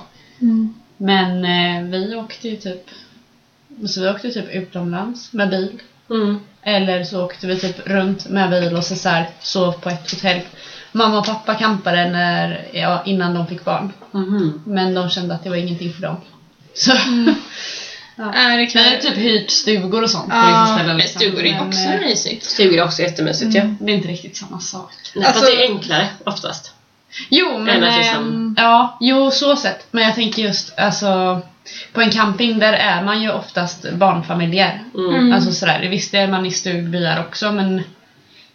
Men 0.98 1.45
eh, 1.45 1.84
vi 1.84 2.15
åkte 2.15 2.50
ju 2.50 2.56
typ 2.56 2.89
så 3.88 4.01
vi 4.01 4.10
åkte 4.10 4.32
typ 4.32 4.49
utomlands 4.49 5.34
med 5.34 5.49
bil. 5.49 5.79
Mm. 6.10 6.39
Eller 6.63 7.03
så 7.03 7.25
åkte 7.25 7.47
vi 7.47 7.60
typ 7.60 7.88
runt 7.88 8.27
med 8.29 8.49
bil 8.49 8.75
och 8.75 8.84
så, 8.84 8.95
så 8.95 9.10
här, 9.10 9.29
sov 9.41 9.71
på 9.71 9.89
ett 9.89 10.12
hotell. 10.12 10.41
Mamma 10.91 11.19
och 11.19 11.25
pappa 11.25 11.55
campade 11.55 12.10
när, 12.12 12.67
ja, 12.73 13.03
innan 13.05 13.34
de 13.34 13.47
fick 13.47 13.65
barn. 13.65 13.93
Mhm. 14.12 14.62
Men 14.65 14.93
de 14.93 15.10
kände 15.10 15.36
att 15.36 15.43
det 15.43 15.49
var 15.49 15.55
ingenting 15.58 15.93
för 15.93 16.01
dem. 16.01 16.15
Så 16.73 16.93
Nej, 18.15 18.58
det 18.58 18.65
vi 18.65 18.71
kan 18.71 18.84
har 18.84 18.97
typ 18.97 19.17
hyrt 19.17 19.49
stugor 19.51 20.03
och 20.03 20.10
sånt 20.10 20.29
på 20.29 20.36
Ja, 20.36 20.62
vissa 20.63 20.75
ställen. 20.75 20.97
Liksom. 20.97 21.19
stugor 21.21 21.43
är 21.45 21.67
också 21.67 21.79
eh, 21.79 21.99
mysigt. 21.99 22.43
Stugor 22.45 22.73
är 22.79 22.84
också 22.84 23.01
jättemysigt 23.01 23.53
ja. 23.55 23.63
Det 23.79 23.91
är 23.91 23.95
inte 23.95 24.08
riktigt 24.08 24.38
samma 24.38 24.60
sak. 24.60 24.91
Nej, 25.15 25.25
Alltså- 25.25 25.41
Fast 25.41 25.51
det 25.51 25.63
är 25.65 25.69
enklare 25.69 26.08
oftast. 26.23 26.73
Jo, 27.30 27.58
men... 27.58 27.69
Än 27.69 27.84
att 27.84 27.93
ehm, 27.93 28.00
liksom- 28.00 28.56
ja, 28.58 28.98
jo, 29.02 29.32
så 29.32 29.56
sett. 29.56 29.88
Men 29.91 30.04
jag 30.04 30.15
tänker 30.15 30.41
just 30.41 30.80
alltså... 30.80 31.41
På 31.93 32.02
en 32.02 32.12
camping 32.12 32.60
där 32.60 32.74
är 32.74 33.04
man 33.04 33.22
ju 33.22 33.32
oftast 33.32 33.91
barnfamiljer. 33.91 34.80
Mm. 34.95 35.34
Alltså 35.34 35.52
sådär, 35.52 35.88
visst 35.89 36.13
är 36.13 36.28
man 36.28 36.45
i 36.45 36.52
stugbyar 36.52 37.19
också 37.19 37.52
men 37.52 37.84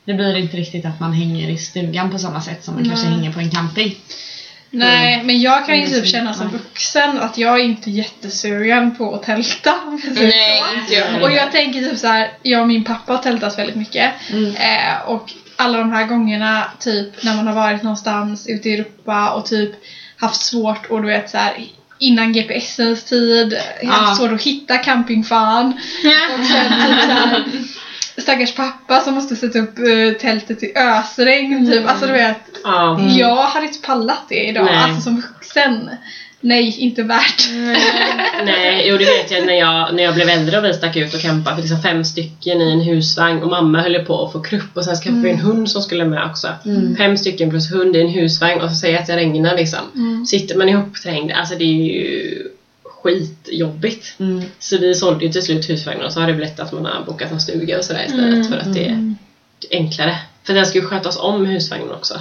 det 0.04 0.14
blir 0.14 0.36
inte 0.36 0.56
riktigt 0.56 0.86
att 0.86 1.00
man 1.00 1.12
hänger 1.12 1.50
i 1.50 1.58
stugan 1.58 2.10
på 2.10 2.18
samma 2.18 2.40
sätt 2.40 2.64
som 2.64 2.74
man 2.74 2.84
kanske 2.84 3.06
hänger 3.06 3.32
på 3.32 3.40
en 3.40 3.50
camping. 3.50 3.96
Nej, 4.70 5.22
men 5.24 5.40
jag 5.40 5.66
kan 5.66 5.74
ju 5.76 5.86
Mm, 5.86 5.92
typ 5.92 6.06
känna 6.06 6.34
som 6.34 6.46
nej. 6.46 6.52
vuxen 6.58 7.18
att 7.20 7.38
jag 7.38 7.60
är 7.60 7.64
inte 7.64 7.90
jättesugen 7.90 8.96
på 8.96 9.14
att 9.14 9.22
tälta. 9.22 9.74
Nej, 10.14 10.62
inte 10.80 10.94
jag 10.94 11.22
Och 11.22 11.32
jag 11.32 11.52
tänker 11.52 11.80
typ 11.80 11.98
så 11.98 12.06
här, 12.06 12.30
jag 12.42 12.60
och 12.60 12.68
min 12.68 12.84
pappa 12.84 13.12
har 13.12 13.22
tältat 13.22 13.58
väldigt 13.58 13.76
mycket. 13.76 14.12
Mm. 14.30 14.56
Eh, 14.56 15.02
och 15.06 15.32
alla 15.56 15.78
de 15.78 15.92
här 15.92 16.04
gångerna 16.04 16.66
typ 16.80 17.22
när 17.22 17.34
man 17.34 17.46
har 17.46 17.54
varit 17.54 17.82
någonstans 17.82 18.46
ute 18.46 18.68
i 18.68 18.72
Europa 18.74 19.30
och 19.30 19.44
typ 19.46 19.70
haft 20.16 20.40
svårt 20.42 20.86
och 20.86 21.02
du 21.02 21.08
vet 21.08 21.30
så 21.30 21.38
här 21.38 21.52
innan 21.98 22.32
GPSens 22.32 23.04
tid, 23.04 23.52
haft 23.54 23.82
Ja. 23.82 24.14
svårt 24.18 24.32
att 24.32 24.42
hitta 24.42 24.78
campingfan. 24.78 25.66
Och 26.38 26.44
sen 26.46 26.72
typ 26.72 27.00
så 27.00 27.10
här, 27.10 27.44
stackars 28.16 28.54
pappa 28.54 29.00
som 29.00 29.14
måste 29.14 29.36
sätta 29.36 29.58
upp 29.58 29.78
eh, 29.78 30.20
tältet 30.20 30.62
i 30.62 30.72
ösregn 30.76 31.66
typ. 31.72 31.88
Alltså 31.88 32.06
du 32.06 32.12
vet, 32.12 32.36
Ja. 32.64 33.00
jag 33.00 33.36
hade 33.46 33.66
inte 33.66 33.78
pallat 33.86 34.22
det 34.28 34.44
idag. 34.48 34.64
Nej. 34.64 34.74
Alltså 34.76 35.00
som 35.00 35.16
vuxen. 35.20 35.90
Nej, 36.44 36.76
inte 36.78 37.02
värt. 37.02 37.48
Nej, 38.44 38.84
jo 38.88 38.96
det 38.96 39.04
vet 39.04 39.30
jag 39.30 39.46
när 39.46 39.54
jag, 39.54 39.94
när 39.94 40.02
jag 40.02 40.14
blev 40.14 40.28
äldre 40.28 40.58
och 40.58 40.64
vi 40.64 40.74
stack 40.74 40.96
ut 40.96 41.14
och 41.14 41.20
campade. 41.20 41.56
För 41.56 41.62
liksom 41.62 41.82
fem 41.82 42.04
stycken 42.04 42.60
i 42.60 42.72
en 42.72 42.80
husvagn 42.80 43.42
och 43.42 43.50
mamma 43.50 43.82
höll 43.82 44.04
på 44.04 44.24
att 44.24 44.32
få 44.32 44.40
krupp 44.40 44.76
och 44.76 44.84
sen 44.84 44.96
skaffade 44.96 45.22
vi 45.22 45.30
en 45.30 45.38
hund 45.38 45.70
som 45.70 45.82
skulle 45.82 46.04
med 46.04 46.24
också. 46.24 46.48
Fem 46.98 47.16
stycken 47.16 47.50
plus 47.50 47.70
hund 47.72 47.96
i 47.96 48.00
en 48.00 48.08
husvagn 48.08 48.60
och 48.60 48.70
så 48.70 48.76
säger 48.76 48.94
jag 48.94 49.00
att 49.00 49.06
det 49.06 49.16
regnar 49.16 49.56
liksom. 49.56 50.24
Sitter 50.26 50.54
man 50.54 50.68
ihopträngd, 50.68 51.32
alltså 51.32 51.54
det 51.54 51.64
är 51.64 51.94
ju 51.94 52.48
skitjobbigt. 52.84 54.20
Mm. 54.20 54.44
Så 54.58 54.78
vi 54.78 54.94
sålde 54.94 55.24
ju 55.24 55.30
till 55.30 55.42
slut 55.42 55.70
husvagnen 55.70 56.04
och 56.04 56.12
så 56.12 56.20
har 56.20 56.26
det 56.26 56.34
blivit 56.34 56.60
att 56.60 56.72
man 56.72 56.84
har 56.84 57.04
bokat 57.06 57.30
en 57.30 57.40
stuga 57.40 57.78
och 57.78 57.84
sådär 57.84 58.04
istället 58.06 58.48
för 58.48 58.56
att 58.56 58.74
det 58.74 58.84
är 58.84 59.14
enklare. 59.70 60.16
För 60.42 60.54
den 60.54 60.66
ska 60.66 60.78
ju 60.78 60.84
skötas 60.84 61.16
om 61.16 61.46
husvagnen 61.46 61.92
också. 61.92 62.20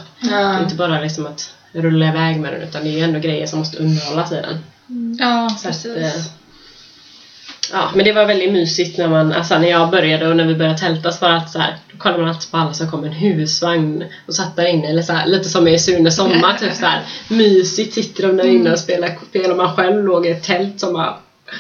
Inte 0.61 0.75
bara 0.75 1.01
liksom 1.01 1.25
att 1.25 1.53
rulla 1.73 2.07
iväg 2.07 2.39
med 2.39 2.53
den 2.53 2.61
utan 2.61 2.83
det 2.83 2.89
är 2.89 2.93
ju 2.97 2.99
ändå 3.03 3.19
grejer 3.19 3.47
som 3.47 3.59
måste 3.59 3.77
underhållas 3.77 4.31
i 4.31 4.35
den. 4.35 4.57
Ja, 5.19 5.49
Så 5.49 5.67
att, 5.69 5.83
precis. 5.83 5.97
eh, 5.97 6.21
ja, 7.71 7.91
men 7.95 8.05
det 8.05 8.13
var 8.13 8.25
väldigt 8.25 8.51
mysigt 8.53 8.97
när 8.97 9.07
man, 9.09 9.31
alltså 9.33 9.59
när 9.59 9.67
jag 9.69 9.89
började 9.91 10.27
och 10.27 10.35
när 10.35 10.45
vi 10.47 10.55
började 10.55 10.77
tälta 10.77 11.11
så 11.11 11.21
var 11.25 11.29
det 11.29 11.35
alltid 11.35 11.51
så 11.51 11.59
här, 11.59 11.77
då 11.91 11.97
kollade 11.97 12.21
man 12.21 12.29
alltid 12.29 12.51
på 12.51 12.57
alla 12.57 12.73
som 12.73 12.91
kom 12.91 13.03
en 13.03 13.11
husvagn 13.13 14.03
och 14.27 14.35
satt 14.35 14.55
där 14.55 14.65
inne, 14.67 14.87
eller 14.87 15.01
så 15.01 15.13
här, 15.13 15.27
lite 15.27 15.49
som 15.49 15.67
i 15.67 15.79
Sune 15.79 16.11
Sommar, 16.11 16.57
typ 16.57 16.73
så 16.73 16.85
här, 16.85 17.01
mysigt 17.29 17.93
sitter 17.93 18.27
de 18.27 18.37
där 18.37 18.47
inne 18.47 18.71
och 18.71 18.79
spelar 18.79 19.17
spel 19.29 19.51
och 19.51 19.57
man 19.57 19.75
själv 19.75 20.03
låg 20.05 20.25
i 20.25 20.29
ett 20.29 20.43
tält 20.43 20.79
som 20.79 20.93
bara 20.93 21.17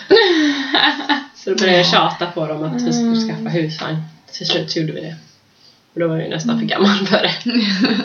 Så 1.35 1.49
då 1.49 1.55
började 1.55 1.77
jag 1.77 1.87
tjata 1.87 2.25
på 2.25 2.47
dem 2.47 2.63
att 2.63 2.81
vi 2.81 2.93
skulle 2.93 3.27
skaffa 3.27 3.49
husvagn. 3.49 4.01
Till 4.31 4.47
slut 4.47 4.71
så 4.71 4.79
gjorde 4.79 4.93
vi 4.93 5.01
det. 5.01 5.15
Och 5.93 5.99
då 5.99 6.07
var 6.07 6.15
jag 6.15 6.23
ju 6.25 6.29
nästan 6.29 6.59
för 6.59 6.65
gammal 6.65 7.07
för 7.07 7.17
det. 7.21 7.33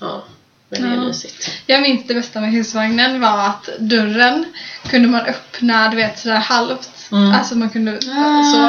Ja, 0.00 0.24
men 0.70 0.82
det 0.82 0.88
är 0.88 0.94
Ja. 0.94 1.00
mysigt. 1.04 1.50
Jag 1.66 1.82
minns 1.82 2.06
det 2.06 2.14
bästa 2.14 2.40
med 2.40 2.50
husvagnen 2.52 3.20
var 3.20 3.46
att 3.46 3.68
dörren 3.78 4.44
kunde 4.90 5.08
man 5.08 5.20
öppna, 5.20 5.88
du 5.88 5.96
vet 5.96 6.18
sådär 6.18 6.36
halvt. 6.36 6.90
Mm. 7.12 7.32
Alltså 7.34 7.54
man 7.58 7.70
kunde 7.70 7.92
Ah. 7.92 8.42
så. 8.42 8.66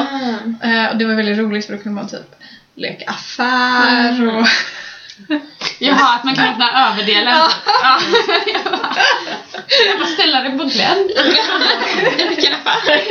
Eh, 0.66 0.86
och 0.90 0.96
det 0.96 1.04
var 1.04 1.14
väldigt 1.14 1.38
roligt 1.38 1.66
för 1.66 1.72
då 1.76 1.82
kunde 1.82 2.00
man 2.00 2.08
typ 2.10 2.34
leka 2.74 3.10
affär 3.10 4.28
och... 4.36 4.46
Jaha, 5.78 6.14
att 6.14 6.24
man 6.24 6.34
kan 6.34 6.48
öppna 6.48 6.88
överdelen. 6.92 7.34
Ja. 7.34 7.50
Jag 9.86 9.98
bara 9.98 10.06
ställa 10.08 10.40
den 10.40 10.58
på 10.58 10.64
glänt. 10.64 11.10
Vilken 12.28 12.52
affär! 12.54 13.02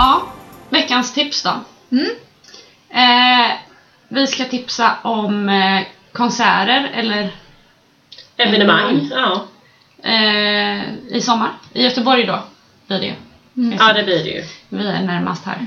Ja, 0.00 0.22
veckans 0.68 1.14
tips 1.14 1.42
då. 1.42 1.64
Mm. 1.92 2.10
Eh, 2.90 3.50
vi 4.08 4.26
ska 4.26 4.44
tipsa 4.44 4.96
om 5.02 5.48
eh, 5.48 5.80
konserter 6.12 6.90
eller 6.94 7.30
Evenemang. 8.36 9.08
Ja. 9.10 9.46
eh, 10.02 10.92
i 11.16 11.20
sommar. 11.22 11.50
I 11.72 11.82
Göteborg 11.82 12.26
då 12.26 12.42
blir 12.86 12.98
det 13.00 13.06
ju. 13.06 13.14
ja, 13.78 13.92
det 13.92 14.02
blir 14.02 14.24
det 14.24 14.30
ju. 14.30 14.44
Vi 14.68 14.86
är 14.86 15.02
närmast 15.02 15.44
här. 15.46 15.66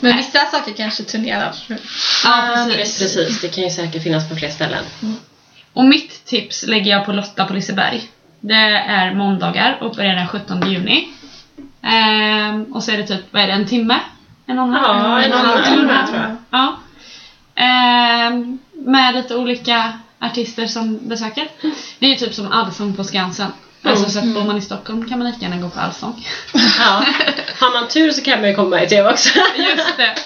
Men 0.00 0.16
vissa 0.16 0.38
saker 0.38 0.72
kanske 0.72 1.02
turnerar. 1.02 1.54
ja, 2.24 2.66
precis. 2.74 2.98
Precis, 2.98 3.40
det 3.40 3.48
kan 3.48 3.64
ju 3.64 3.70
säkert 3.70 4.02
finnas 4.02 4.28
på 4.28 4.36
fler 4.36 4.50
ställen. 4.50 4.84
Och 5.72 5.84
mitt 5.84 6.24
tips 6.24 6.66
lägger 6.66 6.90
jag 6.90 7.06
på 7.06 7.12
Lotta 7.12 7.44
på 7.44 7.54
Liseberg. 7.54 8.08
Det 8.40 8.54
är 8.88 9.14
måndagar 9.14 9.78
och 9.80 9.94
börjar 9.94 10.14
den 10.14 10.28
17 10.28 10.70
juni. 10.70 11.13
Ehm, 11.84 12.64
och 12.64 12.82
så 12.84 12.90
är 12.90 12.96
det 12.96 13.06
typ, 13.06 13.20
vad 13.30 13.42
är 13.42 13.46
det, 13.46 13.52
en 13.52 13.66
timme? 13.66 14.00
En 14.46 14.58
och 14.58 14.64
en 14.64 14.72
halv? 14.72 14.98
Ja, 14.98 15.22
en 15.22 15.32
och 15.32 15.38
en 15.38 15.46
halv 15.46 15.64
timme 15.64 16.06
tror 16.06 16.20
jag. 16.20 16.36
Ja. 16.50 16.76
Ehm, 17.54 18.58
med 18.72 19.14
lite 19.14 19.36
olika 19.36 19.98
artister 20.20 20.66
som 20.66 21.08
besöker. 21.08 21.48
Det 21.98 22.06
är 22.06 22.10
ju 22.10 22.16
typ 22.16 22.34
som 22.34 22.52
Allsång 22.52 22.96
på 22.96 23.04
Skansen. 23.04 23.52
Alltså 23.82 24.10
så 24.10 24.18
att 24.18 24.24
bor 24.24 24.44
man 24.44 24.56
i 24.56 24.60
Stockholm 24.60 25.08
kan 25.08 25.18
man 25.18 25.28
lika 25.28 25.40
gärna 25.40 25.56
gå 25.56 25.68
på 25.68 25.80
Allsång. 25.80 26.26
Ja. 26.78 27.04
Har 27.60 27.80
man 27.80 27.88
tur 27.88 28.10
så 28.10 28.22
kan 28.22 28.40
man 28.40 28.50
ju 28.50 28.56
komma 28.56 28.82
i 28.82 28.88
TV 28.88 29.10
också. 29.10 29.38
Just 29.56 29.96
det. 29.96 30.14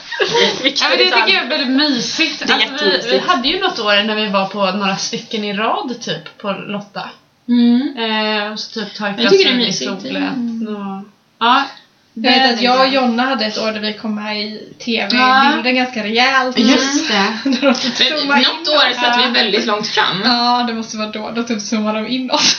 Ja, 0.62 0.88
men 0.88 0.98
det 0.98 1.04
tycker 1.04 1.34
jag 1.34 1.44
är 1.44 1.48
väldigt 1.48 1.76
mysigt. 1.76 2.46
Det 2.46 2.52
är 2.52 2.70
alltså, 2.70 2.84
vi, 2.84 3.10
vi 3.10 3.18
hade 3.18 3.48
ju 3.48 3.60
något 3.60 3.78
år 3.78 4.02
när 4.02 4.14
vi 4.14 4.28
var 4.28 4.46
på 4.46 4.70
några 4.70 4.96
stycken 4.96 5.44
i 5.44 5.52
rad 5.52 5.94
typ 6.00 6.38
på 6.38 6.52
Lotta. 6.52 7.10
Mm. 7.48 7.96
Eh, 7.96 8.52
och 8.52 8.60
så 8.60 8.80
typ 8.80 8.94
ta 8.94 9.08
ett 9.08 9.16
glas 9.16 9.32
vin 9.32 9.60
i 9.60 9.72
solen. 9.72 10.68
Och, 10.68 11.17
ja, 11.38 11.64
Jag 12.14 12.32
vet 12.32 12.54
att 12.54 12.62
jag 12.62 12.80
och. 12.86 12.94
Jonna 12.94 13.22
hade 13.22 13.44
ett 13.46 13.58
år 13.58 13.72
där 13.72 13.80
vi 13.80 13.92
kom 13.92 14.14
med 14.14 14.42
i 14.42 14.74
Ja. 14.78 14.84
TV-bilden 14.84 15.74
ganska 15.74 16.02
rejält. 16.04 16.58
Just 16.58 17.08
det. 17.08 17.32
De 17.44 17.66
Något 17.66 18.68
år 18.68 18.94
satt 19.00 19.26
vi 19.26 19.30
väldigt 19.40 19.66
långt 19.66 19.86
fram. 19.86 20.22
Ja, 20.24 20.64
det 20.68 20.74
måste 20.74 20.96
vara 20.96 21.08
då. 21.10 21.30
Då 21.34 21.42
typ 21.42 21.60
zoomade 21.60 21.98
de 22.02 22.08
in 22.08 22.30
oss. 22.30 22.58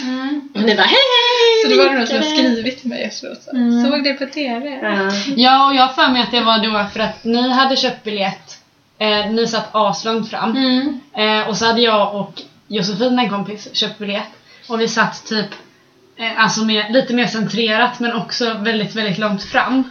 Och 0.56 0.62
ni 0.62 0.76
bara 0.76 0.84
hej 0.84 0.98
hej! 1.16 1.64
Så 1.64 1.70
det 1.70 1.78
var 1.78 1.90
det 1.94 1.98
någon 1.98 2.08
som 2.08 2.16
hade 2.16 2.30
skrivit 2.30 2.80
till 2.82 2.90
mig 2.90 3.04
efteråt. 3.04 3.44
Så. 3.44 3.52
Såg 3.90 4.04
det 4.04 4.14
på 4.14 4.26
TV? 4.26 4.80
Ja. 4.82 5.12
Ja, 5.36 5.68
och 5.68 5.76
jag 5.76 5.82
har 5.88 5.94
för 5.94 6.12
mig 6.14 6.22
att 6.22 6.32
det 6.32 6.42
var 6.42 6.64
då 6.64 6.86
för 6.94 7.00
att 7.00 7.24
ni 7.24 7.50
hade 7.50 7.76
köpt 7.76 8.04
biljett. 8.04 8.58
Eh, 9.00 9.32
ni 9.32 9.48
satt 9.48 9.70
aslångt 9.72 10.30
fram. 10.30 10.52
Mm. 10.58 11.00
Eh, 11.18 11.50
och 11.50 11.58
så 11.58 11.66
hade 11.66 11.82
jag 11.82 12.16
och 12.16 12.42
Josefin, 12.68 13.20
en 13.20 13.30
kompis, 13.30 13.70
köpt 13.74 13.98
biljett. 14.00 14.30
Och 14.68 14.82
vi 14.82 14.88
satt 14.88 15.26
typ 15.26 15.48
alltså 16.38 16.66
mer, 16.66 16.90
lite 16.90 17.14
mer 17.14 17.28
centrerat 17.28 18.00
men 18.00 18.14
också 18.14 18.54
väldigt, 18.54 18.96
väldigt 18.96 19.18
långt 19.18 19.44
fram. 19.44 19.84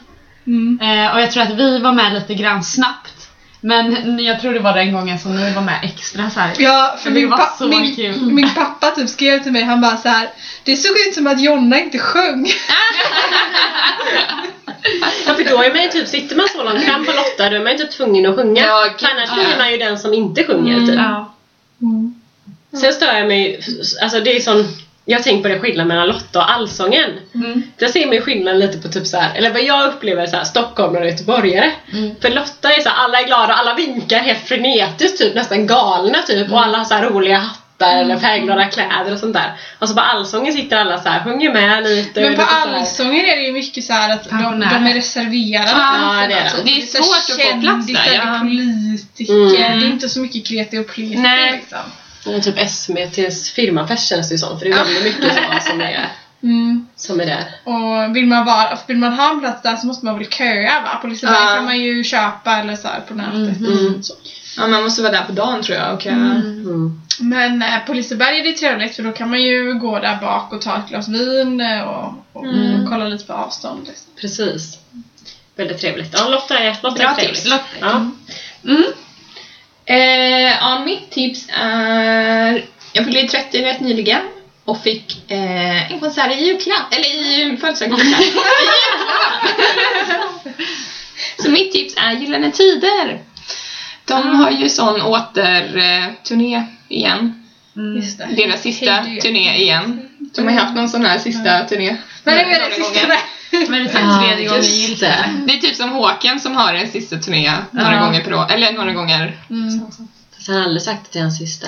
Mm. 0.46 0.78
Eh, 0.82 1.14
och 1.14 1.20
jag 1.20 1.32
tror 1.32 1.42
att 1.42 1.54
vi 1.54 1.78
var 1.78 1.92
med 1.92 2.12
lite 2.12 2.34
grann 2.34 2.64
snabbt. 2.64 3.14
Men 3.60 4.18
jag 4.24 4.40
tror 4.40 4.54
det 4.54 4.60
var 4.60 4.74
den 4.74 4.92
gången 4.92 5.18
som 5.18 5.36
ni 5.36 5.52
var 5.54 5.62
med 5.62 5.78
extra 5.82 6.30
så 6.30 6.40
här. 6.40 6.54
Ja, 6.58 6.96
för 6.98 7.10
min, 7.10 7.30
pa- 7.30 7.54
så 7.58 7.68
min, 7.68 7.96
kul. 7.96 8.22
min 8.32 8.54
pappa 8.54 8.90
typ 8.90 9.08
skrev 9.08 9.42
till 9.42 9.52
mig, 9.52 9.62
han 9.62 9.80
bara 9.80 9.96
så 9.96 10.08
här. 10.08 10.28
Det 10.64 10.76
såg 10.76 10.96
ut 11.08 11.14
som 11.14 11.26
att 11.26 11.40
Jonna 11.40 11.78
inte 11.78 11.98
sjöng. 11.98 12.50
Ja, 15.26 15.34
för 15.34 15.44
då 15.44 15.62
är 15.62 15.70
man 15.74 15.82
ju 15.82 15.88
typ, 15.88 16.08
sitter 16.08 16.36
man 16.36 16.46
så 16.48 16.64
långt 16.64 16.82
fram 16.82 17.04
på 17.04 17.12
Lotta 17.12 17.50
då 17.50 17.56
är 17.56 17.62
man 17.62 17.72
ju 17.72 17.78
typ 17.78 17.90
tvungen 17.90 18.26
att 18.26 18.36
sjunga. 18.36 18.62
Ja, 18.62 18.90
annars 19.02 19.28
ja. 19.28 19.34
blir 19.34 19.58
man 19.58 19.70
ju 19.72 19.78
den 19.78 19.98
som 19.98 20.14
inte 20.14 20.44
sjunger 20.44 20.86
typ. 20.86 20.94
Ja. 20.94 21.34
Sen 22.80 22.92
stör 22.92 23.14
jag 23.18 23.28
mig, 23.28 23.60
alltså 24.02 24.20
det 24.20 24.36
är 24.36 24.40
sån, 24.40 24.64
jag 25.10 25.22
tänker 25.22 25.42
på 25.42 25.48
det 25.48 25.60
skillnaden 25.60 25.88
mellan 25.88 26.08
Lotta 26.08 26.38
och 26.38 26.50
allsången. 26.52 27.10
Mm. 27.34 27.62
Där 27.78 27.88
ser 27.88 28.06
man 28.06 28.14
ju 28.14 28.20
skillnaden 28.20 28.60
lite 28.60 28.78
på 28.78 28.88
typ 28.88 29.06
så 29.06 29.16
här, 29.16 29.34
eller 29.34 29.50
vad 29.52 29.62
jag 29.62 29.88
upplever 29.88 30.26
så 30.26 30.36
här, 30.36 30.44
stockholmare 30.44 31.04
och 31.04 31.10
göteborgare. 31.10 31.72
Mm. 31.92 32.14
För 32.20 32.30
Lotta 32.30 32.72
är 32.72 32.80
så 32.80 32.88
här, 32.88 33.04
alla 33.04 33.20
är 33.20 33.26
glada, 33.26 33.52
alla 33.54 33.74
vinkar 33.74 34.18
helt 34.18 34.48
frenetiskt, 34.48 35.18
typ 35.18 35.34
nästan 35.34 35.66
galna 35.66 36.22
typ. 36.22 36.52
Och 36.52 36.64
alla 36.64 36.78
har 36.78 36.84
så 36.84 36.94
roliga 36.94 37.38
hattar 37.38 37.98
eller 38.00 38.16
färgglada 38.18 38.64
kläder 38.64 39.12
och 39.12 39.18
sånt 39.18 39.34
där. 39.34 39.52
Och 39.78 39.88
så 39.88 39.94
på 39.94 40.00
allsången 40.00 40.52
sitter 40.52 40.76
alla 40.76 41.02
så 41.02 41.08
här, 41.08 41.24
sjunger 41.24 41.52
med 41.52 41.84
lite. 41.84 42.20
Men 42.20 42.34
på 42.36 42.42
allsången 42.42 43.24
är 43.26 43.36
det 43.36 43.42
ju 43.42 43.52
mycket 43.52 43.84
så 43.84 43.92
att 43.92 44.24
de, 44.30 44.60
de 44.60 44.86
är 44.86 44.94
reserverade. 44.94 45.70
Ja, 45.70 46.26
det 46.28 46.34
är. 46.34 46.42
Alltså, 46.42 46.62
Det 46.64 46.70
är 46.70 46.86
svårt 46.86 47.36
att 47.36 47.54
få 47.54 47.60
plats 47.60 47.86
där, 47.86 48.14
ja. 48.14 48.22
det 48.22 48.36
är 48.36 48.40
politiker, 48.40 49.34
Mm. 49.34 49.52
det 49.52 49.84
är 49.84 49.86
inte 49.86 50.08
så 50.08 50.20
mycket 50.20 50.46
kreti 50.46 50.78
och 50.78 50.86
pleti 50.88 51.16
Nej. 51.16 51.52
liksom. 51.52 51.78
Är 52.26 52.40
typ 52.40 52.58
SMTs 52.58 53.50
firmafest 53.50 54.08
känns 54.08 54.28
det 54.28 54.34
ju 54.34 54.38
som, 54.38 54.58
för 54.58 54.66
det 54.66 54.72
är 54.72 54.84
väldigt 54.84 55.04
mycket 55.04 55.34
så 55.34 55.70
som 55.70 55.80
är, 55.80 56.08
Mm. 56.42 56.86
som 56.96 57.20
är 57.20 57.26
där. 57.26 57.44
Och 57.64 58.16
vill 58.16 58.26
man, 58.26 58.44
vara, 58.46 58.78
vill 58.86 58.96
man 58.96 59.12
ha 59.12 59.30
en 59.32 59.40
plats 59.40 59.62
där 59.62 59.76
så 59.76 59.86
måste 59.86 60.04
man 60.04 60.18
väl 60.18 60.28
köa 60.30 60.80
va? 60.80 60.98
På 61.00 61.06
Liseberg 61.06 61.36
Ja. 61.40 61.54
kan 61.54 61.64
man 61.64 61.78
ju 61.80 62.04
köpa 62.04 62.56
eller 62.56 62.76
så 62.76 62.88
på 63.08 63.14
nätet. 63.14 63.58
Mm. 63.60 64.02
Så. 64.02 64.14
Ja, 64.56 64.66
man 64.66 64.82
måste 64.82 65.02
vara 65.02 65.12
där 65.12 65.22
på 65.22 65.32
dagen 65.32 65.62
tror 65.62 65.78
jag. 65.78 65.94
Och, 65.94 66.06
eh, 66.06 66.12
Mm. 66.16 67.00
Men 67.20 67.62
eh, 67.62 67.78
på 67.86 67.94
Liseberg 67.94 68.40
är 68.40 68.44
det 68.44 68.52
trevligt 68.52 68.96
för 68.96 69.02
då 69.02 69.12
kan 69.12 69.30
man 69.30 69.42
ju 69.42 69.74
gå 69.74 69.98
där 69.98 70.16
bak 70.20 70.52
och 70.52 70.62
ta 70.62 70.76
ett 70.78 70.88
glas 70.88 71.08
vin 71.08 71.60
eh, 71.60 71.80
och, 71.82 72.14
och, 72.32 72.44
Mm. 72.46 72.82
och 72.82 72.90
kolla 72.90 73.04
lite 73.04 73.24
på 73.24 73.32
avstånd. 73.32 73.86
Liksom. 73.86 74.06
Precis. 74.20 74.78
Väldigt 75.56 75.80
trevligt. 75.80 76.14
Ja, 76.18 76.28
Lotta 76.28 76.58
är, 76.58 76.76
Lotta 76.82 77.02
är 77.02 77.14
trevligt. 77.14 77.42
tips. 77.44 77.54
Ja. 77.80 78.10
Mm. 79.88 80.00
Eh, 80.00 80.52
ja, 80.60 80.82
mitt 80.84 81.10
tips 81.10 81.48
är... 81.52 82.64
Jag 82.92 83.04
fyllde 83.04 83.28
30 83.28 83.62
rätt 83.62 83.80
nyligen 83.80 84.20
och 84.64 84.82
fick 84.82 85.30
eh, 85.30 85.92
en 85.92 86.00
konsert 86.00 86.32
i 86.32 86.44
julklapp. 86.44 86.94
Eller 86.94 87.06
i 87.06 87.40
julklapp. 87.40 87.76
Så 91.38 91.50
mitt 91.50 91.72
tips 91.72 91.94
är 91.96 92.12
Gyllene 92.12 92.50
Tider. 92.50 93.20
De 94.04 94.36
har 94.36 94.50
ju 94.50 94.68
sån 94.68 95.02
återturné 95.02 96.62
igen. 96.88 97.44
Mm. 97.76 98.02
Deras 98.36 98.62
sista 98.62 99.04
turné 99.22 99.56
igen. 99.56 100.08
De 100.18 100.48
har 100.48 100.54
haft 100.54 100.76
någon 100.76 100.88
sån 100.88 101.04
här 101.04 101.18
sista 101.18 101.64
turné. 101.64 101.96
Men 102.24 102.34
det 102.34 102.40
är 102.40 102.68
det 102.68 102.74
sista. 102.74 103.12
Men 103.50 103.72
det 103.72 103.90
är 103.90 104.20
tredje 104.20 104.48
gången 104.48 104.62
gillt. 104.62 105.00
det. 105.00 105.44
Det 105.46 105.52
är 105.52 105.58
typ 105.58 105.76
som 105.76 105.90
Håkan 105.90 106.40
som 106.40 106.56
har 106.56 106.74
en 106.74 106.90
sista 106.90 107.16
turné 107.18 107.52
några 107.70 108.00
gånger 108.00 108.24
per 108.24 108.34
år. 108.34 108.46
Eller 108.50 108.72
några 108.72 108.92
gånger. 108.92 109.36
Mm. 109.50 109.80
Fast 110.34 110.48
han 110.48 110.56
har 110.56 110.64
aldrig 110.64 110.82
sagt 110.82 111.06
att 111.06 111.12
det 111.12 111.18
är 111.18 111.22
hans 111.22 111.38
sista. 111.38 111.66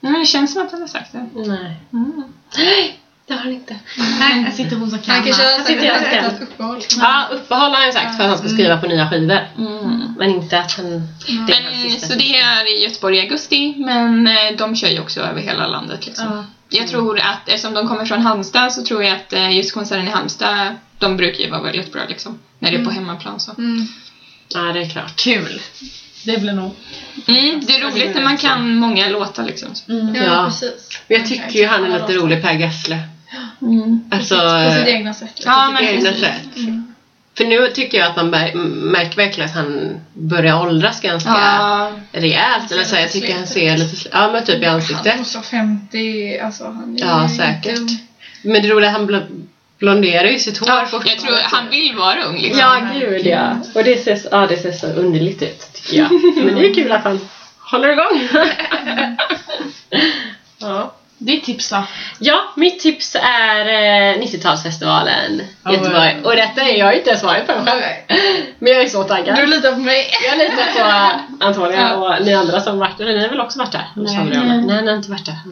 Men 0.00 0.12
det 0.12 0.26
känns 0.26 0.52
som 0.52 0.62
att 0.62 0.72
han 0.72 0.80
har 0.80 0.88
sagt 0.88 1.12
det. 1.12 1.26
Nej. 1.34 1.76
Mm. 1.92 2.22
Nej, 2.56 2.98
det 3.26 3.34
har 3.34 3.40
han 3.40 3.52
inte. 3.52 3.76
Nej, 3.96 4.42
här 4.42 4.50
sitter 4.50 4.76
hon 4.76 4.90
som 4.90 4.98
kan. 4.98 5.14
Han 5.14 5.24
kanske 5.24 5.42
har 5.42 5.58
sagt 5.58 5.70
att 5.70 6.22
han 6.22 6.24
har 6.24 6.42
uppehåll. 6.42 6.80
Ja, 6.98 7.28
uppehåll 7.32 7.70
har 7.70 7.82
han 7.82 7.92
sagt 7.92 8.16
för 8.16 8.22
att 8.22 8.28
han 8.28 8.38
ska 8.38 8.48
skriva 8.48 8.76
på 8.76 8.86
nya 8.86 9.10
skivor. 9.10 9.48
Mm. 9.58 10.14
Men 10.18 10.30
inte 10.30 10.58
att 10.58 10.72
han... 10.72 11.08
Det 11.46 11.52
är 11.52 11.62
hans 11.62 11.82
Men, 11.82 11.90
sista 11.90 12.06
så 12.06 12.14
det 12.14 12.36
är 12.36 12.78
i 12.78 12.84
Göteborg 12.84 13.16
i 13.16 13.20
augusti, 13.20 13.74
men 13.78 14.26
eh, 14.26 14.56
de 14.58 14.76
kör 14.76 14.88
ju 14.88 15.00
också 15.00 15.20
över 15.20 15.40
hela 15.40 15.66
landet. 15.66 16.06
Liksom. 16.06 16.26
Ja. 16.26 16.44
Jag 16.78 16.88
tror 16.88 17.18
att, 17.18 17.48
eftersom 17.48 17.74
de 17.74 17.88
kommer 17.88 18.04
från 18.04 18.22
Halmstad, 18.22 18.72
så 18.72 18.84
tror 18.84 19.04
jag 19.04 19.16
att 19.16 19.32
eh, 19.32 19.56
just 19.56 19.74
konserten 19.74 20.08
i 20.08 20.10
Halmstad, 20.10 20.76
de 21.00 21.16
brukar 21.16 21.44
ju 21.44 21.50
vara 21.50 21.62
väldigt 21.62 21.92
bra 21.92 22.02
liksom. 22.08 22.38
När 22.58 22.70
det 22.70 22.76
är 22.76 22.84
på 22.84 22.90
hemmaplan 22.90 23.40
så. 23.40 23.52
Mm. 23.58 23.86
Ja, 24.48 24.60
det 24.60 24.80
är 24.80 24.88
klart. 24.88 25.16
Kul. 25.16 25.60
Det 26.24 26.40
blir 26.40 26.52
nog. 26.52 26.70
Mm, 27.26 27.60
det 27.66 27.72
är 27.76 27.90
roligt 27.90 28.14
när 28.14 28.22
man 28.22 28.36
kan 28.36 28.74
många 28.74 29.08
låtar 29.08 29.44
liksom. 29.44 29.68
Mm. 29.88 30.14
Ja, 30.14 30.22
Ja. 30.24 30.44
precis. 30.46 30.88
Jag 31.08 31.26
tycker 31.26 31.50
ju 31.58 31.66
han 31.66 31.84
är 31.84 32.00
lite 32.00 32.12
rolig, 32.12 32.42
Per 32.42 32.52
Gessle. 32.54 32.98
Mm. 33.62 34.04
Alltså... 34.10 34.34
På 34.36 34.72
sitt 34.78 34.86
egna 34.88 35.14
sätt. 35.14 35.28
liksom. 35.34 35.52
Ja, 35.52 35.66
på 35.66 35.72
men 35.72 35.82
sitt 35.82 35.90
egna 35.90 36.10
precis. 36.10 36.20
sätt. 36.24 36.74
För 37.38 37.44
nu 37.44 37.68
tycker 37.74 37.98
jag 37.98 38.06
att 38.08 38.16
man 38.16 38.30
märker 38.90 39.16
verkligen 39.16 39.50
att 39.50 39.56
han 39.56 40.00
börjar 40.14 40.60
åldras 40.62 41.00
ganska 41.00 41.30
Ja, 41.30 41.92
rejält. 42.12 42.72
Eller 42.72 42.84
så, 42.84 42.96
jag 42.96 43.12
tycker 43.12 43.34
han 43.34 43.46
ser 43.46 43.76
lite... 43.76 44.08
Ja, 44.12 44.32
men 44.32 44.44
typ 44.44 44.62
i 44.62 44.66
Han 44.66 44.74
ansiktet. 44.74 45.18
måste 45.18 45.36
vara 45.38 45.46
50, 45.46 46.38
alltså 46.38 46.64
han 46.64 46.96
är 46.96 47.00
Ja, 47.00 47.28
säkert. 47.36 47.78
ung. 47.78 47.88
Men 48.42 48.62
det 48.62 48.68
roliga 48.68 48.90
är 48.90 48.94
att 48.94 49.00
han 49.00 49.06
blonderar 49.80 50.28
ju 50.28 50.38
sitt 50.38 50.58
hår 50.58 50.68
ja 50.68 50.86
jag 51.04 51.18
tror 51.18 51.36
han 51.42 51.70
vill 51.70 51.96
vara 51.96 52.24
ung 52.24 52.38
liksom. 52.38 52.60
Ja, 52.60 52.80
gud 52.94 53.26
ja. 53.26 53.56
Och 53.74 53.84
det 53.84 54.04
ser, 54.04 54.20
ja, 54.30 54.46
det 54.46 54.56
ser 54.56 54.72
så 54.72 54.86
underligt 54.86 55.42
ut, 55.42 55.72
tycker 55.72 55.96
jag. 55.96 56.12
Men 56.44 56.54
det 56.54 56.66
är 56.66 56.74
kul 56.74 56.92
att 56.92 57.04
han 57.04 57.20
håller 57.58 57.88
igång. 57.88 58.28
ja. 60.58 60.94
Ditt 61.22 61.44
tips 61.44 61.70
då? 61.70 61.82
ja, 62.18 62.52
mitt 62.56 62.80
tips 62.80 63.16
är 63.22 63.60
eh, 63.66 64.16
90-talsfestivalen 64.18 65.40
i 65.40 65.46
Ja, 65.64 65.72
Göteborg. 65.72 66.16
Och 66.24 66.36
detta 66.36 66.60
är 66.60 66.78
jag 66.78 66.96
inte 66.96 67.10
ens 67.10 67.22
varit 67.22 67.46
på 67.46 67.52
själv. 67.52 67.64
Nej. 67.64 68.06
Men 68.58 68.72
jag 68.72 68.82
är 68.82 68.88
så 68.88 69.04
taggad. 69.04 69.36
Du 69.36 69.46
litar 69.46 69.72
på 69.72 69.78
mig. 69.78 70.10
Jag 70.26 70.38
litar 70.38 70.64
på 70.74 71.10
Antonija 71.44 71.96
och 71.96 72.22
ni 72.24 72.34
andra 72.34 72.60
som 72.60 72.78
varit 72.78 72.98
där. 72.98 73.04
Ni 73.04 73.22
har 73.22 73.28
väl 73.28 73.40
också 73.40 73.58
varit 73.58 73.72
där? 73.72 73.88
Nej. 73.96 74.16
Nej, 74.16 74.26
nej, 74.46 74.62
nej 74.66 74.82
ni 74.82 74.88
har 74.90 74.96
inte 74.96 75.10
varit 75.10 75.26
där. 75.26 75.32
Har 75.34 75.48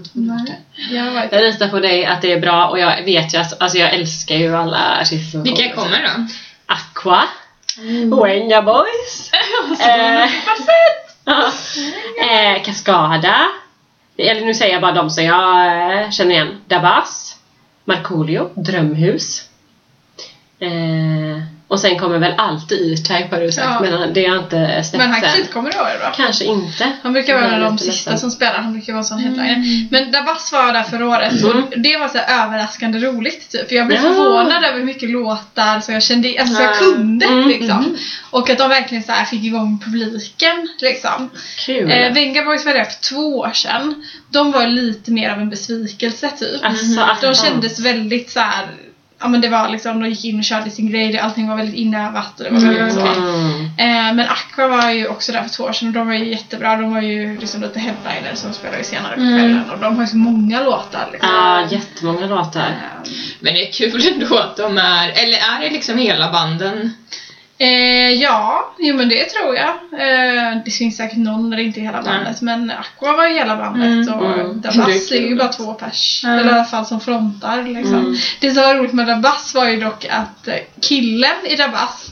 varit 1.15 1.31
där. 1.31 1.37
Jag 1.37 1.45
litar 1.53 1.69
på 1.69 1.81
dig 1.81 2.07
att 2.07 2.23
det 2.23 2.33
är 2.33 2.41
bra 2.41 2.67
och 2.67 2.79
jag 2.79 3.03
vet 3.05 3.35
ju 3.35 3.39
att 3.39 3.63
alltså 3.63 3.79
jag 3.79 3.95
älskar 3.95 4.35
ju 4.35 4.57
alla 4.57 4.99
artister 5.01 5.39
Vilka 5.39 5.75
kommer 5.75 6.03
då? 6.03 6.09
Aqua, 6.67 7.23
Wenga 8.23 8.63
Boys, 8.63 9.31
eh, 9.81 10.23
eh, 12.55 12.63
eller 14.19 14.45
nu 14.47 14.55
säger 14.55 14.73
jag 14.73 14.83
bara 14.83 14.93
de 14.93 15.11
som 15.11 15.25
jag 15.25 15.67
eh, 16.03 16.11
känner 16.11 16.31
igen. 16.31 16.61
Dabas, 16.67 17.39
Markoolio, 17.85 18.51
Drömhus. 18.55 19.49
Eh, 20.59 21.43
och 21.71 21.81
sen 21.81 21.99
kommer 21.99 22.19
väl 22.19 22.35
alltid 22.39 22.93
E-Type 22.93 23.29
har 23.31 23.41
du 23.41 23.53
sagt, 23.53 23.67
Ja. 23.71 23.81
men 23.81 24.13
det 24.15 24.27
har 24.27 24.39
inte 24.39 24.71
släppts 24.73 24.93
Men 24.93 25.01
han 25.11 25.21
kanske 25.21 25.37
än. 25.39 25.41
inte 25.41 25.53
kommer 25.53 25.77
ihåg 25.77 25.87
det 25.87 26.07
då. 26.07 26.13
Kanske 26.17 26.45
inte. 26.45 26.93
Han 27.03 27.13
brukar 27.13 27.35
vara 27.35 27.45
en 27.47 27.55
av 27.55 27.61
de 27.61 27.79
sista 27.79 28.17
som 28.17 28.31
spelar, 28.31 28.55
han 28.59 28.73
brukar 28.73 28.93
vara 28.93 28.99
en 29.01 29.05
sån 29.05 29.19
headliner. 29.19 29.89
Men 29.91 30.13
Dabas 30.13 30.53
var 30.53 30.73
där 30.73 30.83
förra 30.83 31.09
året 31.09 31.33
Mm. 31.43 31.57
och 31.63 31.73
det 31.79 31.97
var 31.97 32.09
så 32.09 32.19
överraskande 32.19 32.99
roligt 32.99 33.51
typ. 33.51 33.69
För 33.69 33.77
jag 33.77 33.87
blev 33.87 33.99
Ja. 34.05 34.15
förvånad 34.15 34.65
över 34.65 34.79
hur 34.79 34.85
mycket 34.85 35.11
låtar 35.11 35.81
som 35.81 35.95
jag 35.95 36.03
kände, 36.03 36.35
alltså 36.41 36.55
så 36.57 36.63
jag 36.63 36.71
Ja. 36.75 36.79
kunde 36.79 37.27
Mm, 37.27 37.49
liksom. 37.49 37.97
Och 38.31 38.51
att 38.51 38.59
de 38.59 38.69
verkligen 38.69 39.03
så 39.05 39.13
här 39.13 39.25
fick 39.25 39.45
igång 39.45 39.79
publiken 39.85 40.69
liksom. 40.81 41.31
Kul. 41.67 41.91
Eh, 41.91 42.13
Venga 42.13 42.43
Boys 42.45 42.65
var 42.67 42.75
där 42.75 42.85
för 42.85 43.01
två 43.15 43.39
år 43.39 43.51
sedan. 43.55 44.05
De 44.31 44.53
var 44.53 44.67
lite 44.67 45.11
mer 45.11 45.31
av 45.31 45.39
en 45.39 45.51
besvikelse 45.51 46.31
typ. 46.39 46.65
Alltså, 46.65 47.07
De 47.23 47.35
kändes 47.35 47.81
väldigt 47.81 48.31
så 48.31 48.41
här. 48.41 48.67
Ja 49.21 49.29
men 49.29 49.41
det 49.41 49.49
var 49.49 49.69
liksom, 49.69 50.01
de 50.01 50.09
gick 50.09 50.25
in 50.25 50.39
och 50.39 50.45
körde 50.45 50.71
sin 50.71 50.91
grej, 50.91 51.19
allting 51.19 51.49
var 51.49 51.57
väldigt 51.57 51.75
inövat 51.77 52.41
och 52.41 52.45
det 52.45 52.51
var 52.51 52.61
väldigt 52.61 52.95
så. 52.95 53.01
Mm. 53.01 53.65
Eh, 53.65 54.15
men 54.15 54.21
Aqua 54.21 54.69
var 54.69 54.91
ju 54.91 55.07
också 55.07 55.33
där 55.33 55.43
för 55.43 55.49
två 55.49 55.65
år 55.65 55.73
sedan 55.73 55.89
och 55.89 55.95
de 55.95 56.07
var 56.07 56.15
ju 56.15 56.31
jättebra. 56.31 56.77
De 56.77 56.93
var 56.95 57.01
ju 57.01 57.39
liksom 57.39 57.63
lite 57.63 57.81
headliner 57.81 58.35
som 58.35 58.53
spelade 58.53 58.85
senare 58.85 59.15
på 59.15 59.21
kvällen 59.21 59.71
och 59.71 59.79
de 59.79 59.95
har 59.97 60.03
ju 60.03 60.09
så 60.09 60.17
många 60.17 60.63
låtar 60.63 61.09
liksom. 61.13 61.31
Ja, 61.35 61.67
jättemånga 61.71 62.27
låtar. 62.27 62.61
Eh, 62.61 63.11
Men 63.41 63.55
det 63.55 63.69
är 63.69 63.73
kul 63.73 64.09
ändå 64.13 64.39
att 64.39 64.57
de 64.57 64.79
är, 64.79 65.09
eller 65.09 65.39
är 65.39 65.61
det 65.61 65.71
liksom 65.71 65.99
hela 65.99 66.33
banden? 66.33 66.93
Eh, 67.61 68.13
ja, 68.13 68.75
jo 68.79 68.97
men 68.97 69.09
det 69.09 69.25
tror 69.25 69.57
jag. 69.57 69.69
Eh, 69.93 70.59
det 70.65 70.71
finns 70.71 70.97
säkert 70.97 71.19
någon 71.19 71.51
där 71.51 71.57
det 71.57 71.63
inte 71.63 71.81
är 71.81 71.83
hela 71.83 72.03
bandet 72.03 72.41
men 72.41 72.71
Aqua 72.71 73.17
var 73.17 73.27
ju 73.29 73.35
hela 73.35 73.57
bandet 73.57 74.09
Mm, 74.09 74.19
och 74.19 74.35
mm. 74.41 74.61
Dabas 74.61 75.13
är 75.13 75.21
ju 75.29 75.35
bara 75.37 75.49
två 75.49 75.73
pers. 75.75 76.21
Ja. 76.25 76.31
Eller 76.31 76.51
i 76.51 76.55
alla 76.55 76.65
fall 76.65 76.87
som 76.87 77.01
frontar 77.01 77.63
liksom. 77.63 77.95
Mm. 77.95 78.17
Det 78.41 78.51
som 78.51 78.63
var 78.63 78.75
roligt 78.75 78.93
med 78.93 79.07
Dabas 79.07 79.55
var 79.55 79.69
ju 79.69 79.81
dock 79.81 80.05
att 80.11 80.49
eh, 80.49 80.55
killen 80.81 81.37
i 81.45 81.57
Dabas 81.57 82.11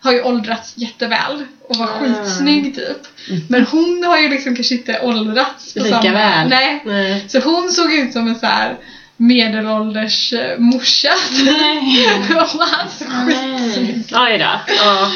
har 0.00 0.12
ju 0.12 0.22
åldrats 0.22 0.72
jätteväl 0.76 1.44
och 1.68 1.76
var 1.76 1.86
Ah. 1.86 1.88
skitsnygg 2.00 2.74
typ. 2.74 3.06
Men 3.48 3.66
hon 3.66 4.04
har 4.04 4.18
ju 4.18 4.28
liksom 4.28 4.54
kanske 4.54 4.74
inte 4.74 5.00
åldrats 5.00 5.74
på 5.74 5.82
Lika 5.82 6.02
samma... 6.02 6.12
väl. 6.12 6.48
Nej. 6.48 6.82
Nej. 6.86 7.24
Så 7.28 7.38
hon 7.40 7.70
såg 7.72 7.92
ut 7.92 8.12
som 8.12 8.28
en 8.28 8.38
så 8.38 8.46
här 8.46 8.76
medelålders 9.16 10.32
eh, 10.32 10.58
morsa. 10.58 11.08
och 12.34 12.66
han 12.66 12.88
såg 12.90 13.08
skitsnygg 13.08 14.04
Oj 14.12 14.38
då. 14.38 14.44
Ja. 14.84 15.08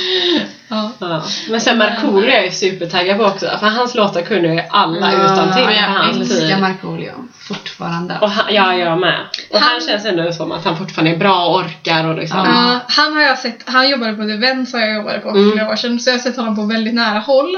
Ja. 0.68 0.90
Ja. 1.00 1.22
Men 1.50 1.60
sen 1.60 1.78
Markoolio 1.78 2.30
är 2.30 2.34
jag 2.34 2.44
ju 2.44 2.50
supertaggad 2.50 3.18
på 3.18 3.24
också. 3.24 3.46
För 3.60 3.66
hans 3.66 3.94
låtar 3.94 4.22
kunde 4.22 4.48
ju 4.54 4.62
alla 4.70 5.12
utan 5.12 5.52
till 5.52 5.62
Ja, 5.62 5.72
jag 5.72 5.82
hans 5.88 6.30
älskar. 6.30 6.60
Markoolio 6.60 7.12
fortfarande. 7.38 8.18
Och 8.20 8.30
han, 8.30 8.54
ja, 8.54 8.74
jag 8.74 8.98
med. 9.00 9.20
Och 9.50 9.58
han, 9.60 9.70
Han- 9.72 9.80
känns 9.80 10.04
ändå 10.04 10.32
som 10.32 10.52
att 10.52 10.64
han 10.64 10.76
fortfarande 10.78 11.10
är 11.10 11.16
bra 11.16 11.46
och 11.46 11.56
orkar 11.56 12.04
och 12.08 12.14
liksom. 12.16 12.38
Ja, 12.38 12.80
han 12.88 13.12
har 13.14 13.22
jag 13.22 13.38
sett, 13.38 13.62
han 13.64 13.90
jobbade 13.90 14.12
på 14.14 14.22
ett 14.22 14.30
event 14.30 14.68
som 14.68 14.80
jag 14.80 14.94
jobbade 14.94 15.18
på 15.18 15.30
för 15.30 15.38
Mm. 15.38 15.52
flera 15.52 15.68
år 15.70 15.76
sedan 15.76 16.00
så 16.00 16.10
jag 16.10 16.14
har 16.14 16.20
sett 16.20 16.36
honom 16.36 16.56
på 16.56 16.62
väldigt 16.62 16.94
nära 16.94 17.18
håll. 17.18 17.56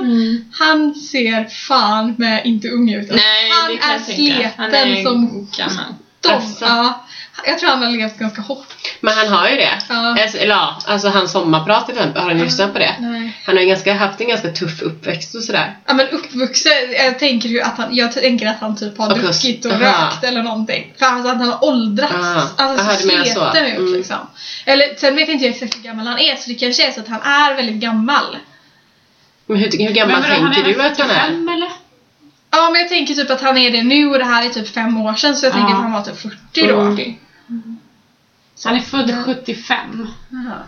Han 0.58 0.94
ser 0.94 1.44
fan 1.44 2.14
med 2.18 2.40
inte 2.44 2.68
ung 2.68 2.90
ut. 2.92 3.10
Nej, 3.10 3.50
han 3.50 3.70
det 3.70 3.76
kan 3.76 3.90
är 3.90 3.98
tänka. 3.98 4.50
Han 4.56 4.70
sleten 4.70 4.92
är 4.92 5.02
som 5.04 5.48
gammal. 5.58 5.84
De. 6.22 6.32
Alltså. 6.32 6.64
Ja, 6.64 7.04
jag 7.46 7.58
tror 7.58 7.70
han 7.70 7.82
har 7.82 7.90
levt 7.90 8.18
ganska 8.18 8.42
hårt. 8.42 8.66
Men 9.00 9.14
han 9.14 9.28
har 9.28 9.48
ju 9.48 9.56
det. 9.56 9.78
Ja. 9.88 10.22
Alltså, 10.22 10.38
eller 10.38 10.54
ja, 10.54 10.78
alltså 10.86 11.08
hans 11.08 11.32
sommarprat 11.32 11.86
till 11.86 11.94
exempel, 11.96 12.22
har 12.22 12.34
ni 12.34 12.44
lyssnat 12.44 12.72
på 12.72 12.78
det? 12.78 12.94
Nej. 13.00 13.32
Han 13.46 13.56
har 13.56 13.62
ju 13.62 13.68
ganska, 13.68 13.94
haft 13.94 14.20
en 14.20 14.28
ganska 14.28 14.48
tuff 14.48 14.82
uppväxt 14.82 15.34
och 15.34 15.42
sådär. 15.42 15.76
Ja 15.86 15.94
men 15.94 16.08
uppvuxen, 16.08 16.72
jag 16.98 17.18
tänker 17.18 17.48
ju 17.48 17.60
att 17.60 17.78
han, 17.78 17.94
jag 17.94 18.12
tänker 18.12 18.46
att 18.46 18.60
han 18.60 18.76
typ 18.76 18.98
har 18.98 19.12
Och 19.12 19.18
druckit 19.18 19.64
och 19.64 19.72
aha. 19.72 20.06
rökt 20.06 20.24
eller 20.24 20.42
någonting. 20.42 20.94
För 20.98 21.06
alltså 21.06 21.28
att 21.28 21.36
han 21.36 21.48
har 21.48 21.64
åldrats. 21.64 22.14
Ah. 22.14 22.64
Alltså 22.64 22.84
Aha, 22.84 22.96
så 22.96 23.02
sleten 23.08 23.66
ut 23.66 23.78
Mm. 23.78 23.92
liksom. 23.94 24.16
Eller 24.64 24.94
sen 24.96 25.16
vet 25.16 25.28
inte 25.28 25.44
jag 25.44 25.54
exakt 25.54 25.76
hur 25.76 25.82
gammal 25.82 26.06
han 26.06 26.18
är 26.18 26.36
så 26.36 26.50
det 26.50 26.54
kanske 26.54 26.88
är 26.88 26.92
så 26.92 27.00
att 27.00 27.08
han 27.08 27.22
är 27.22 27.54
väldigt 27.54 27.76
gammal. 27.76 28.36
Men 29.46 29.56
hur, 29.56 29.70
hur 29.78 29.94
gammal 29.94 30.20
Men 30.20 30.22
vadå, 30.22 30.34
tänker 30.34 30.62
han 30.62 30.72
du 30.72 30.82
att 30.82 30.98
han 30.98 31.10
är? 31.10 31.14
45 31.14 31.48
eller? 31.48 31.68
Ja 32.52 32.70
men 32.72 32.80
jag 32.80 32.88
tänker 32.88 33.14
typ 33.14 33.30
att 33.30 33.40
han 33.40 33.58
är 33.58 33.70
det 33.70 33.82
nu 33.82 34.06
och 34.06 34.18
det 34.18 34.24
här 34.24 34.44
är 34.46 34.48
typ 34.48 34.68
fem 34.68 34.96
år 34.96 35.14
sedan 35.14 35.36
så 35.36 35.46
jag 35.46 35.52
tänker 35.52 35.70
Ja. 35.70 35.76
att 35.76 35.82
han 35.82 35.92
var 35.92 36.02
typ 36.02 36.18
40 36.18 36.66
då. 36.68 36.80
Mm. 36.80 37.78
Han 38.64 38.76
är 38.76 38.80
född 38.80 39.24
75. 39.24 40.08
Jaha. 40.28 40.58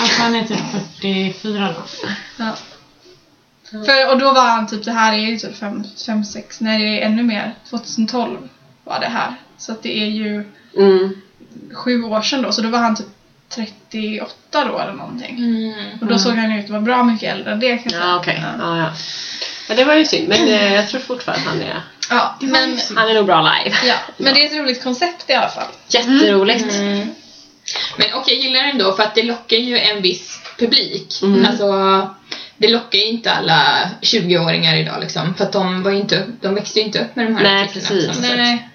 Alltså 0.00 0.22
han 0.22 0.34
är 0.34 0.44
typ 0.44 0.58
44 1.00 1.68
då. 1.72 1.82
Ja. 2.36 2.54
För, 3.70 4.12
och 4.12 4.18
då 4.18 4.32
var 4.32 4.50
han 4.50 4.66
typ, 4.66 4.84
det 4.84 4.92
här 4.92 5.12
är 5.12 5.16
ju 5.18 5.38
typ 5.38 5.56
5, 5.56 6.24
6, 6.24 6.60
nej 6.60 6.78
det 6.82 7.02
är 7.02 7.06
ännu 7.06 7.22
mer. 7.22 7.54
2012 7.70 8.48
var 8.84 9.00
det 9.00 9.06
här. 9.06 9.34
Så 9.58 9.72
att 9.72 9.82
det 9.82 9.98
är 9.98 10.06
ju 10.06 10.44
Mm. 10.78 11.14
sju 11.74 12.02
år 12.02 12.22
sedan 12.22 12.42
då, 12.42 12.52
så 12.52 12.62
då 12.62 12.68
var 12.68 12.78
han 12.78 12.96
typ 12.96 13.06
38 13.48 14.64
då 14.64 14.78
eller 14.78 14.92
någonting. 14.92 15.38
Mm. 15.38 15.98
Och 16.00 16.06
då 16.06 16.18
såg 16.18 16.32
han 16.34 16.50
ju 16.52 16.58
ut 16.58 16.64
att 16.64 16.70
vara 16.70 16.80
bra 16.80 17.04
mycket 17.04 17.34
äldre 17.34 17.52
än 17.52 17.60
det 17.60 17.68
kan 17.76 17.82
jag 17.82 17.92
säga. 17.92 18.04
Ja, 18.04 18.16
okej. 18.16 18.44
Ja. 18.58 18.64
Ja, 18.66 18.78
ja. 18.78 18.90
Ja, 19.72 19.76
det 19.76 19.84
var 19.84 19.94
ju 19.94 20.04
synd. 20.04 20.28
Men 20.28 20.48
eh, 20.48 20.74
jag 20.74 20.88
tror 20.88 21.00
fortfarande 21.00 21.42
att 21.42 21.48
han 21.48 21.62
är... 21.62 21.82
Ja, 22.10 22.36
men, 22.40 22.78
Han 22.96 23.08
är 23.08 23.14
nog 23.14 23.26
bra 23.26 23.40
live. 23.64 23.76
ja, 23.86 23.94
men 24.16 24.34
det 24.34 24.40
är 24.42 24.46
ett 24.46 24.62
roligt 24.62 24.82
koncept 24.82 25.30
i 25.30 25.32
alla 25.32 25.48
fall. 25.48 25.68
Jätteroligt. 25.88 26.74
Mm. 26.74 27.08
Men 27.96 28.14
och 28.14 28.24
jag 28.26 28.36
gillar 28.36 28.62
den 28.66 28.78
då 28.78 28.92
för 28.92 29.02
att 29.02 29.14
det 29.14 29.22
lockar 29.22 29.56
ju 29.56 29.78
en 29.78 30.02
viss 30.02 30.40
publik. 30.58 31.22
Mm. 31.22 31.46
Alltså, 31.46 31.68
det 32.56 32.68
lockar 32.68 32.98
ju 32.98 33.04
inte 33.04 33.32
alla 33.32 33.90
20-åringar 34.00 34.76
idag 34.76 35.00
liksom. 35.00 35.34
För 35.34 35.44
att 35.44 35.52
de, 35.52 35.82
var 35.82 35.90
ju 35.90 35.96
inte, 35.96 36.26
de 36.40 36.54
växte 36.54 36.78
ju 36.78 36.84
inte 36.86 37.00
upp 37.00 37.16
med 37.16 37.26
de 37.26 37.36
här 37.36 37.42
Nej, 37.42 37.64
artiklarna 37.64 38.02
precis. 38.02 38.20
Nej. 38.20 38.68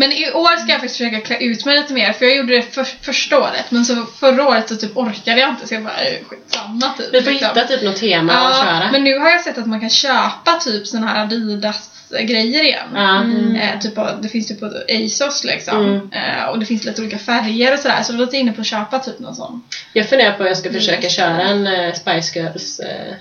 Men 0.00 0.12
i 0.12 0.30
år 0.32 0.56
ska 0.56 0.72
jag 0.72 0.80
faktiskt 0.80 0.96
försöka 0.96 1.20
klä 1.20 1.36
ut 1.38 1.64
mig 1.64 1.76
lite 1.76 1.92
mer 1.92 2.12
för 2.12 2.24
jag 2.26 2.36
gjorde 2.36 2.56
det 2.56 2.62
för, 2.62 2.84
första 2.84 3.38
året 3.38 3.64
men 3.70 3.84
så 3.84 4.04
förra 4.06 4.48
året 4.48 4.68
så 4.68 4.76
typ 4.76 4.96
orkade 4.96 5.40
jag 5.40 5.50
inte 5.50 5.66
så 5.66 5.74
jag 5.74 5.82
bara 5.82 6.00
"Eh, 6.04 6.24
skitsamma 6.28 6.92
typ. 6.98 7.06
Vi 7.12 7.22
får 7.22 7.30
liksom. 7.30 7.48
hitta 7.48 7.66
typ 7.68 7.82
något 7.82 7.96
tema 7.96 8.32
att 8.32 8.56
Ja, 8.56 8.64
köra. 8.64 8.90
men 8.92 9.04
nu 9.04 9.18
har 9.18 9.30
jag 9.30 9.40
sett 9.40 9.58
att 9.58 9.66
man 9.66 9.80
kan 9.80 9.90
köpa 9.90 10.52
typ 10.64 10.86
såna 10.86 11.06
här 11.06 11.22
Adidas 11.24 11.90
grejer 12.20 12.62
igen. 12.64 12.86
Ja. 12.94 13.22
Eh, 13.62 13.78
typ 13.80 13.94
det 14.22 14.28
finns 14.28 14.48
typ 14.48 14.60
på 14.60 14.66
ASOS 14.88 15.44
liksom. 15.44 15.84
Mm. 15.84 16.10
Eh, 16.12 16.44
och 16.44 16.58
det 16.58 16.66
finns 16.66 16.84
lite 16.84 17.02
olika 17.02 17.18
färger 17.18 17.72
och 17.72 17.78
sådär 17.78 18.02
så 18.02 18.12
jag 18.12 18.20
är 18.20 18.24
lite 18.24 18.36
inne 18.36 18.52
på 18.52 18.60
att 18.60 18.66
köpa 18.66 18.98
typ 18.98 19.18
någon 19.18 19.34
sån. 19.34 19.62
Jag 19.92 20.08
funderar 20.08 20.32
på 20.32 20.42
att 20.42 20.48
jag 20.48 20.58
ska 20.58 20.72
försöka 20.72 21.08
köra 21.08 21.42
en 21.42 21.66
eh, 21.66 21.94
Spice 21.94 22.38
Girls... 22.38 22.80
Eh, 22.80 23.14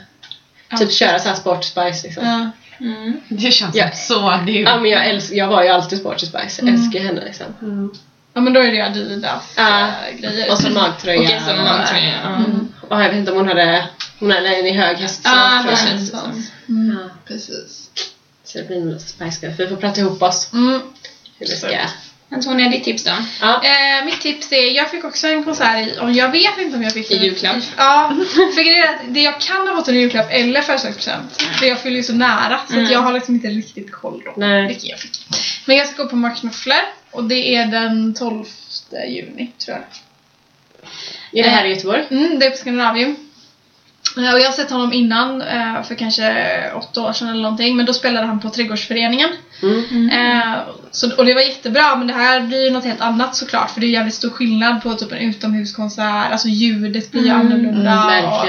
typ 0.80 0.92
köra 0.92 1.20
såhär 1.20 1.36
Sport 1.36 1.64
Spice 1.64 2.08
liksom. 2.08 2.26
Ja. 2.26 2.52
Ja. 2.80 2.86
Mm. 2.86 3.22
Det 3.30 3.52
känns 3.52 3.76
Ja. 3.76 3.92
så 3.92 4.38
dyrt. 4.46 4.66
men 4.82 4.86
jag, 4.86 5.08
älsk, 5.10 5.32
jag 5.34 5.48
var 5.48 5.64
ju 5.64 5.70
alltid 5.70 6.00
Sporty 6.00 6.26
Spice. 6.26 6.62
Jag 6.62 6.70
Mm. 6.70 6.76
älskar 6.82 7.00
henne 7.00 7.22
liksom. 7.26 7.46
ja 8.34 8.42
men 8.42 8.54
då 8.54 8.60
är 8.60 8.72
det 8.72 8.82
Adidas 8.82 9.54
Ja. 9.58 9.88
eh, 9.88 10.20
grejer. 10.22 10.52
Och 10.52 10.58
så 10.58 10.70
magtröja. 10.70 11.38
Och 11.38 11.42
som 11.44 11.58
magtröja. 11.64 12.14
Ja. 12.24 12.36
Mm. 12.36 12.68
Och 12.82 13.02
jag 13.04 13.10
vet 13.10 13.18
inte 13.18 13.32
om 13.32 13.38
hon 13.38 13.48
hade... 13.48 13.86
Hon 14.20 14.32
hade 14.32 14.48
en 14.56 14.66
i 14.66 14.72
hög 14.72 14.98
häst. 14.98 15.22
Ja, 15.24 15.60
tror 15.64 15.72
det 15.72 15.78
känns 15.78 16.10
som. 16.10 16.44
Mm, 16.70 16.98
Ja. 16.98 17.10
precis. 17.28 17.90
Så 18.44 18.58
det 18.58 18.68
blir 18.68 18.80
nog 18.86 19.02
Spice 19.02 19.46
Girls. 19.46 19.60
Vi 19.60 19.68
får 19.68 19.76
prata 19.76 20.02
ihop 20.02 20.22
oss. 20.22 20.54
Mm. 20.54 20.72
Hur 21.40 21.48
vi 21.48 21.56
ska... 21.56 21.68
Antonia, 22.30 22.70
ditt 22.70 22.84
tips 22.84 23.04
då? 23.04 23.12
Ja. 23.42 23.62
Eh, 23.64 24.06
mitt 24.06 24.22
tips 24.22 24.52
är, 24.52 24.76
jag 24.76 24.92
fick 24.92 25.04
också 25.04 25.28
en 25.28 25.44
konsert 25.44 25.88
i, 25.88 26.00
och 26.02 26.12
jag 26.12 26.32
vet 26.32 26.58
inte 26.58 26.78
om 26.78 26.84
jag 26.84 26.94
fick 26.94 27.12
I 27.12 27.18
julklapp? 27.18 27.56
Ja, 27.78 28.14
för 28.56 28.64
grejen 28.64 28.84
är 28.84 28.94
att 28.94 29.14
det 29.14 29.20
jag 29.20 29.42
kan 29.42 29.68
ha 29.68 29.76
fått 29.76 29.88
en 29.88 29.96
julklapp 29.96 30.28
eller 30.32 30.62
födelsedagspresent. 30.62 31.42
För 31.42 31.66
jag 31.66 31.80
fyller 31.80 31.98
ju 31.98 32.04
så 32.04 32.14
nära 32.14 32.60
så 32.68 32.74
Mm. 32.74 32.92
jag 32.92 33.00
har 33.00 33.14
liksom 33.14 33.36
inte 33.36 33.48
riktigt 33.48 33.92
koll 33.92 34.22
då. 34.26 34.34
Nej. 34.38 34.68
Vilken 34.68 34.90
jag 34.90 35.00
fick. 35.00 35.12
Men 35.66 35.78
jag 35.78 35.88
ska 35.88 36.04
gå 36.04 36.10
på 36.10 36.16
Mark 36.16 36.38
Knopfler 36.40 36.82
och 37.12 37.24
det 37.24 37.56
är 37.56 37.66
den 37.66 38.14
12 38.14 38.46
juni 39.08 39.52
tror 39.66 39.78
jag. 39.78 39.86
Är 41.40 41.44
det 41.44 41.50
här 41.50 41.66
i 41.66 41.70
Göteborg? 41.70 42.04
Mm, 42.12 42.40
det 42.40 42.46
är 42.46 42.50
på 42.50 42.58
Skandinavium. 42.58 43.16
Och 44.18 44.40
jag 44.40 44.46
har 44.46 44.52
sett 44.52 44.70
honom 44.72 44.94
innan, 44.94 45.42
eh, 45.42 45.84
för 45.84 45.96
kanske 45.96 46.56
åtta 46.76 47.02
år 47.02 47.14
sedan 47.14 47.28
eller 47.30 47.42
någonting, 47.42 47.78
men 47.78 47.86
då 47.86 47.94
spelade 47.94 48.28
han 48.28 48.40
på 48.40 48.50
Trädgårdsföreningen. 48.50 49.30
Mm. 49.64 50.10
Eh, 50.10 50.54
så, 50.92 51.16
och 51.16 51.26
det 51.26 51.34
var 51.34 51.42
jättebra, 51.42 51.96
men 51.96 52.08
det 52.08 52.14
här 52.14 52.42
blir 52.42 52.64
ju 52.66 52.72
något 52.72 52.86
helt 52.86 53.02
annat 53.02 53.36
såklart, 53.36 53.72
för 53.72 53.82
det 53.82 53.88
är 53.88 53.90
jävligt 53.90 54.14
stor 54.14 54.30
skillnad 54.30 54.84
på 54.84 54.94
typ 54.94 55.12
en 55.12 55.18
utomhuskonsert, 55.18 56.32
alltså 56.32 56.48
ljudet 56.48 57.12
blir 57.12 57.24
ju 57.24 57.30
annorlunda. 57.30 58.14
Mm, 58.14 58.26
och, 58.26 58.46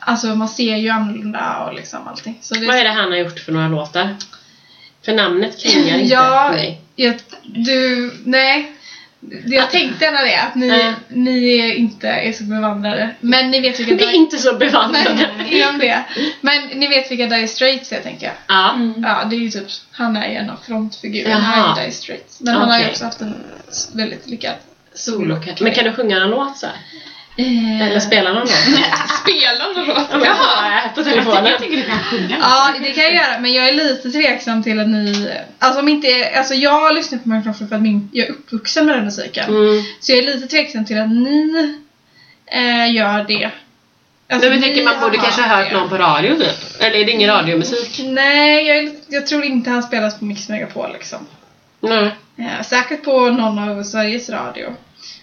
alltså 0.00 0.26
man 0.26 0.48
ser 0.48 0.76
ju 0.76 0.88
annorlunda 0.88 1.66
och 1.66 1.74
liksom 1.74 2.08
allting. 2.08 2.38
Så 2.40 2.54
det, 2.54 2.66
Vad 2.66 2.76
är 2.76 2.84
det 2.84 2.90
han 2.90 3.10
har 3.10 3.18
gjort 3.18 3.38
för 3.40 3.52
några 3.52 3.68
låtar? 3.68 4.16
För 5.04 5.14
namnet 5.14 5.60
klingar 5.62 5.98
inte 5.98 6.14
Ja, 6.14 6.48
för 6.50 6.56
mig. 6.56 6.80
jag, 6.96 7.14
du, 7.42 8.12
nej. 8.24 8.75
Det 9.30 9.54
Jag 9.54 9.70
tänkte 9.70 10.10
när 10.10 10.24
det 10.24 10.34
är 10.34 10.46
att 10.46 10.54
ni, 10.54 10.68
Nej. 10.68 10.94
ni 11.08 11.58
är 11.58 11.74
inte 11.74 12.08
är 12.08 12.32
så 12.32 12.44
bevandrade. 12.44 13.14
Men 13.20 13.50
ni 13.50 13.60
vet 13.60 13.80
vilka 13.80 13.94
Vi 13.94 14.04
är 14.04 14.12
inte 14.12 14.38
så 14.38 14.56
bevandrade. 14.56 15.28
Nej, 15.38 15.66
det. 15.80 16.04
Men 16.40 16.66
ni 16.66 16.88
vet 16.88 17.10
vilka 17.10 17.26
Dire 17.26 17.48
Straits 17.48 17.92
är 17.92 18.00
tänker 18.00 18.26
jag. 18.26 18.34
Ja. 18.48 18.78
Ja, 19.02 19.24
det 19.30 19.36
är 19.36 19.40
ju 19.40 19.50
typ, 19.50 19.66
han 19.92 20.16
är 20.16 20.28
ju 20.28 20.34
en 20.34 20.50
av 20.50 20.56
frontfigurerna 20.66 21.74
i 21.76 21.80
Dire 21.80 21.92
Straits. 21.92 22.40
Men 22.40 22.54
han 22.54 22.70
har 22.70 22.78
ju 22.78 22.86
också 22.86 23.04
haft 23.04 23.20
en 23.20 23.34
väldigt 23.94 24.26
lyckad 24.26 24.54
Solo. 24.94 25.38
Men 25.60 25.74
kan 25.74 25.84
du 25.84 25.92
sjunga 25.92 26.16
en 26.16 26.30
låt 26.30 26.58
så 26.58 26.66
här? 26.66 26.76
Eh, 27.38 27.82
Eller 27.82 28.00
spelar 28.00 28.32
någon 28.32 28.40
låt? 28.42 28.50
Spelar 29.20 29.74
någon 29.74 29.86
låt? 29.86 30.06
Ja, 30.12 30.20
Jaha! 30.24 30.80
på 30.94 31.00
Jag 31.00 31.04
tycker, 31.06 31.10
telefonen. 31.10 31.46
jag 31.46 31.58
tycker 31.60 31.76
du 31.76 31.82
kan 31.82 31.98
sjunga. 31.98 32.36
Ja, 32.40 32.74
det 32.80 32.92
kan 32.92 33.04
jag 33.04 33.14
göra, 33.14 33.38
men 33.40 33.52
jag 33.52 33.68
är 33.68 33.72
lite 33.72 34.10
tveksam 34.10 34.62
till 34.62 34.80
att 34.80 34.88
ni... 34.88 35.30
Alltså 35.58 35.80
om 35.80 35.88
inte... 35.88 36.08
Alltså 36.36 36.54
jag 36.54 36.94
lyssnar 36.94 37.18
på 37.18 37.28
Mark 37.28 37.42
Knopfler 37.42 37.66
för 37.68 37.76
att 37.76 37.82
min, 37.82 38.08
jag 38.12 38.26
är 38.26 38.30
uppvuxen 38.30 38.86
med 38.86 38.94
den 38.96 39.04
musiken. 39.04 39.44
Mm. 39.48 39.82
Så 40.00 40.12
jag 40.12 40.18
är 40.18 40.22
lite 40.22 40.46
tveksam 40.48 40.84
till 40.84 40.98
att 41.00 41.10
ni 41.10 41.74
eh, 42.46 42.94
gör 42.94 43.24
det. 43.28 43.50
Alltså, 44.30 44.48
Men 44.48 44.58
vi 44.58 44.62
tänker 44.62 44.84
man 44.84 45.00
borde 45.00 45.18
har 45.18 45.24
kanske 45.24 45.42
ha 45.42 45.56
hört 45.56 45.70
det. 45.70 45.76
någon 45.76 45.88
på 45.88 45.96
radio 45.96 46.34
typ. 46.34 46.80
Eller 46.80 46.98
är 46.98 47.04
det 47.04 47.12
ingen 47.12 47.30
radiomusik? 47.30 48.00
Nej, 48.04 48.66
jag, 48.66 48.94
jag 49.08 49.26
tror 49.26 49.44
inte 49.44 49.70
han 49.70 49.82
spelas 49.82 50.18
på 50.18 50.24
Mix 50.24 50.48
Megapol 50.48 50.92
liksom. 50.92 51.18
Nej. 51.80 52.10
Eh, 52.38 52.62
säkert 52.64 53.04
på 53.04 53.20
någon 53.30 53.58
av 53.58 53.82
Sveriges 53.82 54.30
Radio. 54.30 54.74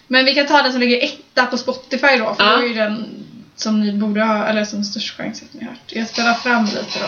Men 0.07 0.25
vi 0.25 0.35
kan 0.35 0.47
ta 0.47 0.61
den 0.61 0.71
som 0.71 0.81
ligger 0.81 1.03
etta 1.03 1.45
på 1.45 1.57
Spotify 1.57 2.17
då, 2.17 2.35
för 2.35 2.43
Ja. 2.43 2.49
då 2.57 2.63
är 2.63 2.67
ju 2.67 2.73
den 2.73 3.25
som 3.55 3.79
ni 3.81 3.91
borde 3.93 4.23
ha, 4.23 4.45
eller 4.45 4.65
som 4.65 4.83
störst 4.83 5.17
chans 5.17 5.41
att 5.41 5.53
ni 5.53 5.65
har 5.65 5.71
hört. 5.71 5.79
Jag 5.87 6.07
spelar 6.07 6.33
fram 6.33 6.65
lite 6.65 6.99
då. 6.99 7.05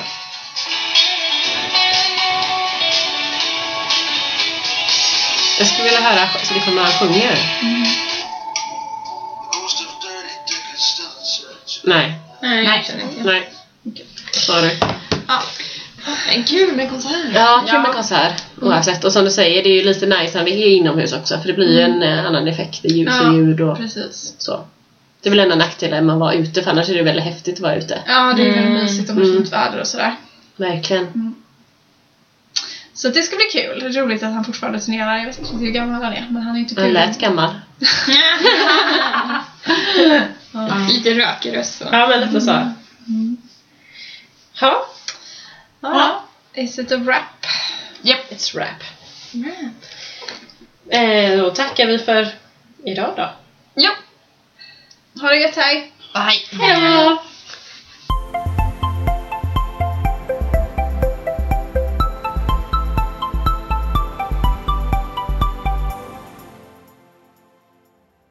Jag 5.60 5.68
skulle 5.68 5.84
vilja 5.84 6.02
höra 6.02 6.28
så 6.44 6.54
det 6.54 6.60
kommer 6.60 6.76
några 6.76 6.92
sjunger. 6.92 7.38
Nej. 11.84 12.14
Nej, 12.42 12.64
Nej. 12.66 12.76
jag 12.78 12.86
känner 12.86 13.04
inte. 13.04 13.24
Nej. 13.24 13.52
Sorry. 14.32 14.76
Ja. 15.28 15.42
Men 16.28 16.44
kul 16.44 16.76
med 16.76 16.90
konsert. 16.90 17.12
Ja, 17.34 17.64
kul 17.66 17.74
Ja. 17.76 17.82
med 17.82 17.92
konsert 17.94 18.44
oavsett. 18.66 19.04
Och 19.04 19.12
som 19.14 19.26
du 19.26 19.32
säger, 19.32 19.64
det 19.64 19.70
är 19.70 19.74
ju 19.74 19.82
lite 19.84 20.06
nice 20.06 20.38
när 20.38 20.46
vi 20.46 20.64
är 20.64 20.68
inomhus 20.68 21.14
också 21.14 21.40
för 21.40 21.48
det 21.48 21.54
blir 21.54 21.74
ju 21.74 21.82
en 21.82 22.04
eh, 22.04 22.26
annan 22.26 22.48
effekt. 22.48 22.80
Det 22.82 22.88
är 22.88 22.92
ljus 22.92 23.14
Ja. 23.22 23.28
och 23.30 23.36
ljud 23.36 23.62
och 23.62 23.78
Precis. 23.78 24.36
så. 24.38 24.66
Det 25.22 25.30
är 25.30 25.32
väl 25.32 25.40
enda 25.40 25.56
nackdelen 25.56 26.06
med 26.06 26.14
att 26.14 26.20
vara 26.20 26.34
ute 26.34 26.64
för 26.64 26.72
annars 26.72 26.90
är 26.90 26.94
det 26.94 27.04
väldigt 27.04 27.26
häftigt 27.26 27.56
att 27.56 27.60
vara 27.62 27.76
ute. 27.76 28.02
Ja, 28.08 28.34
det 28.38 28.42
är 28.42 28.46
väldigt 28.46 28.66
Mm. 28.66 28.74
mysigt 28.84 29.10
och 29.10 29.16
Mm. 29.16 29.34
fint 29.34 29.54
väder 29.54 29.80
och 29.80 29.88
sådär. 29.88 30.16
Verkligen. 30.56 31.36
Så 32.94 33.10
det 33.10 33.22
ska 33.22 33.36
bli 33.36 33.46
kul. 33.46 33.94
Roligt 33.94 34.24
att 34.24 34.34
han 34.34 34.44
fortfarande 34.46 34.80
turnerar. 34.80 35.18
Jag 35.18 35.26
vet 35.26 35.40
inte 35.40 35.56
hur 35.58 35.72
gammal 35.72 36.04
han 36.04 36.14
är, 36.14 36.28
men 36.30 36.42
han 36.44 36.56
är 36.56 36.60
inte 36.60 36.76
Han 36.76 36.84
kul. 36.86 36.94
lät 36.94 37.20
gammal. 37.20 37.50
Lite 40.90 41.14
rökig 41.14 41.58
röst 41.58 41.78
så. 41.78 41.86
Ja, 41.92 42.08
men 42.08 42.22
lite 42.22 42.42
så. 42.42 42.52
Mm. 42.52 43.38
Ja. 44.62 44.86
Ja. 45.82 46.24
Is 46.54 46.80
it 46.80 46.92
a 46.92 46.98
wrap? 46.98 47.46
Yep, 48.06 48.32
it's 48.32 48.56
rap. 48.56 48.84
Eh, 50.90 51.38
då 51.38 51.50
tackar 51.50 51.88
vi 51.88 52.00
för 52.00 52.30
idag 52.84 53.14
då. 53.18 53.30
Ja. 53.74 53.92
Ha 55.22 55.30
det 55.30 55.40
gött, 55.40 55.56
hej! 55.56 55.92
Bye. 56.14 56.62
Hej 56.62 56.82
då! 56.82 57.24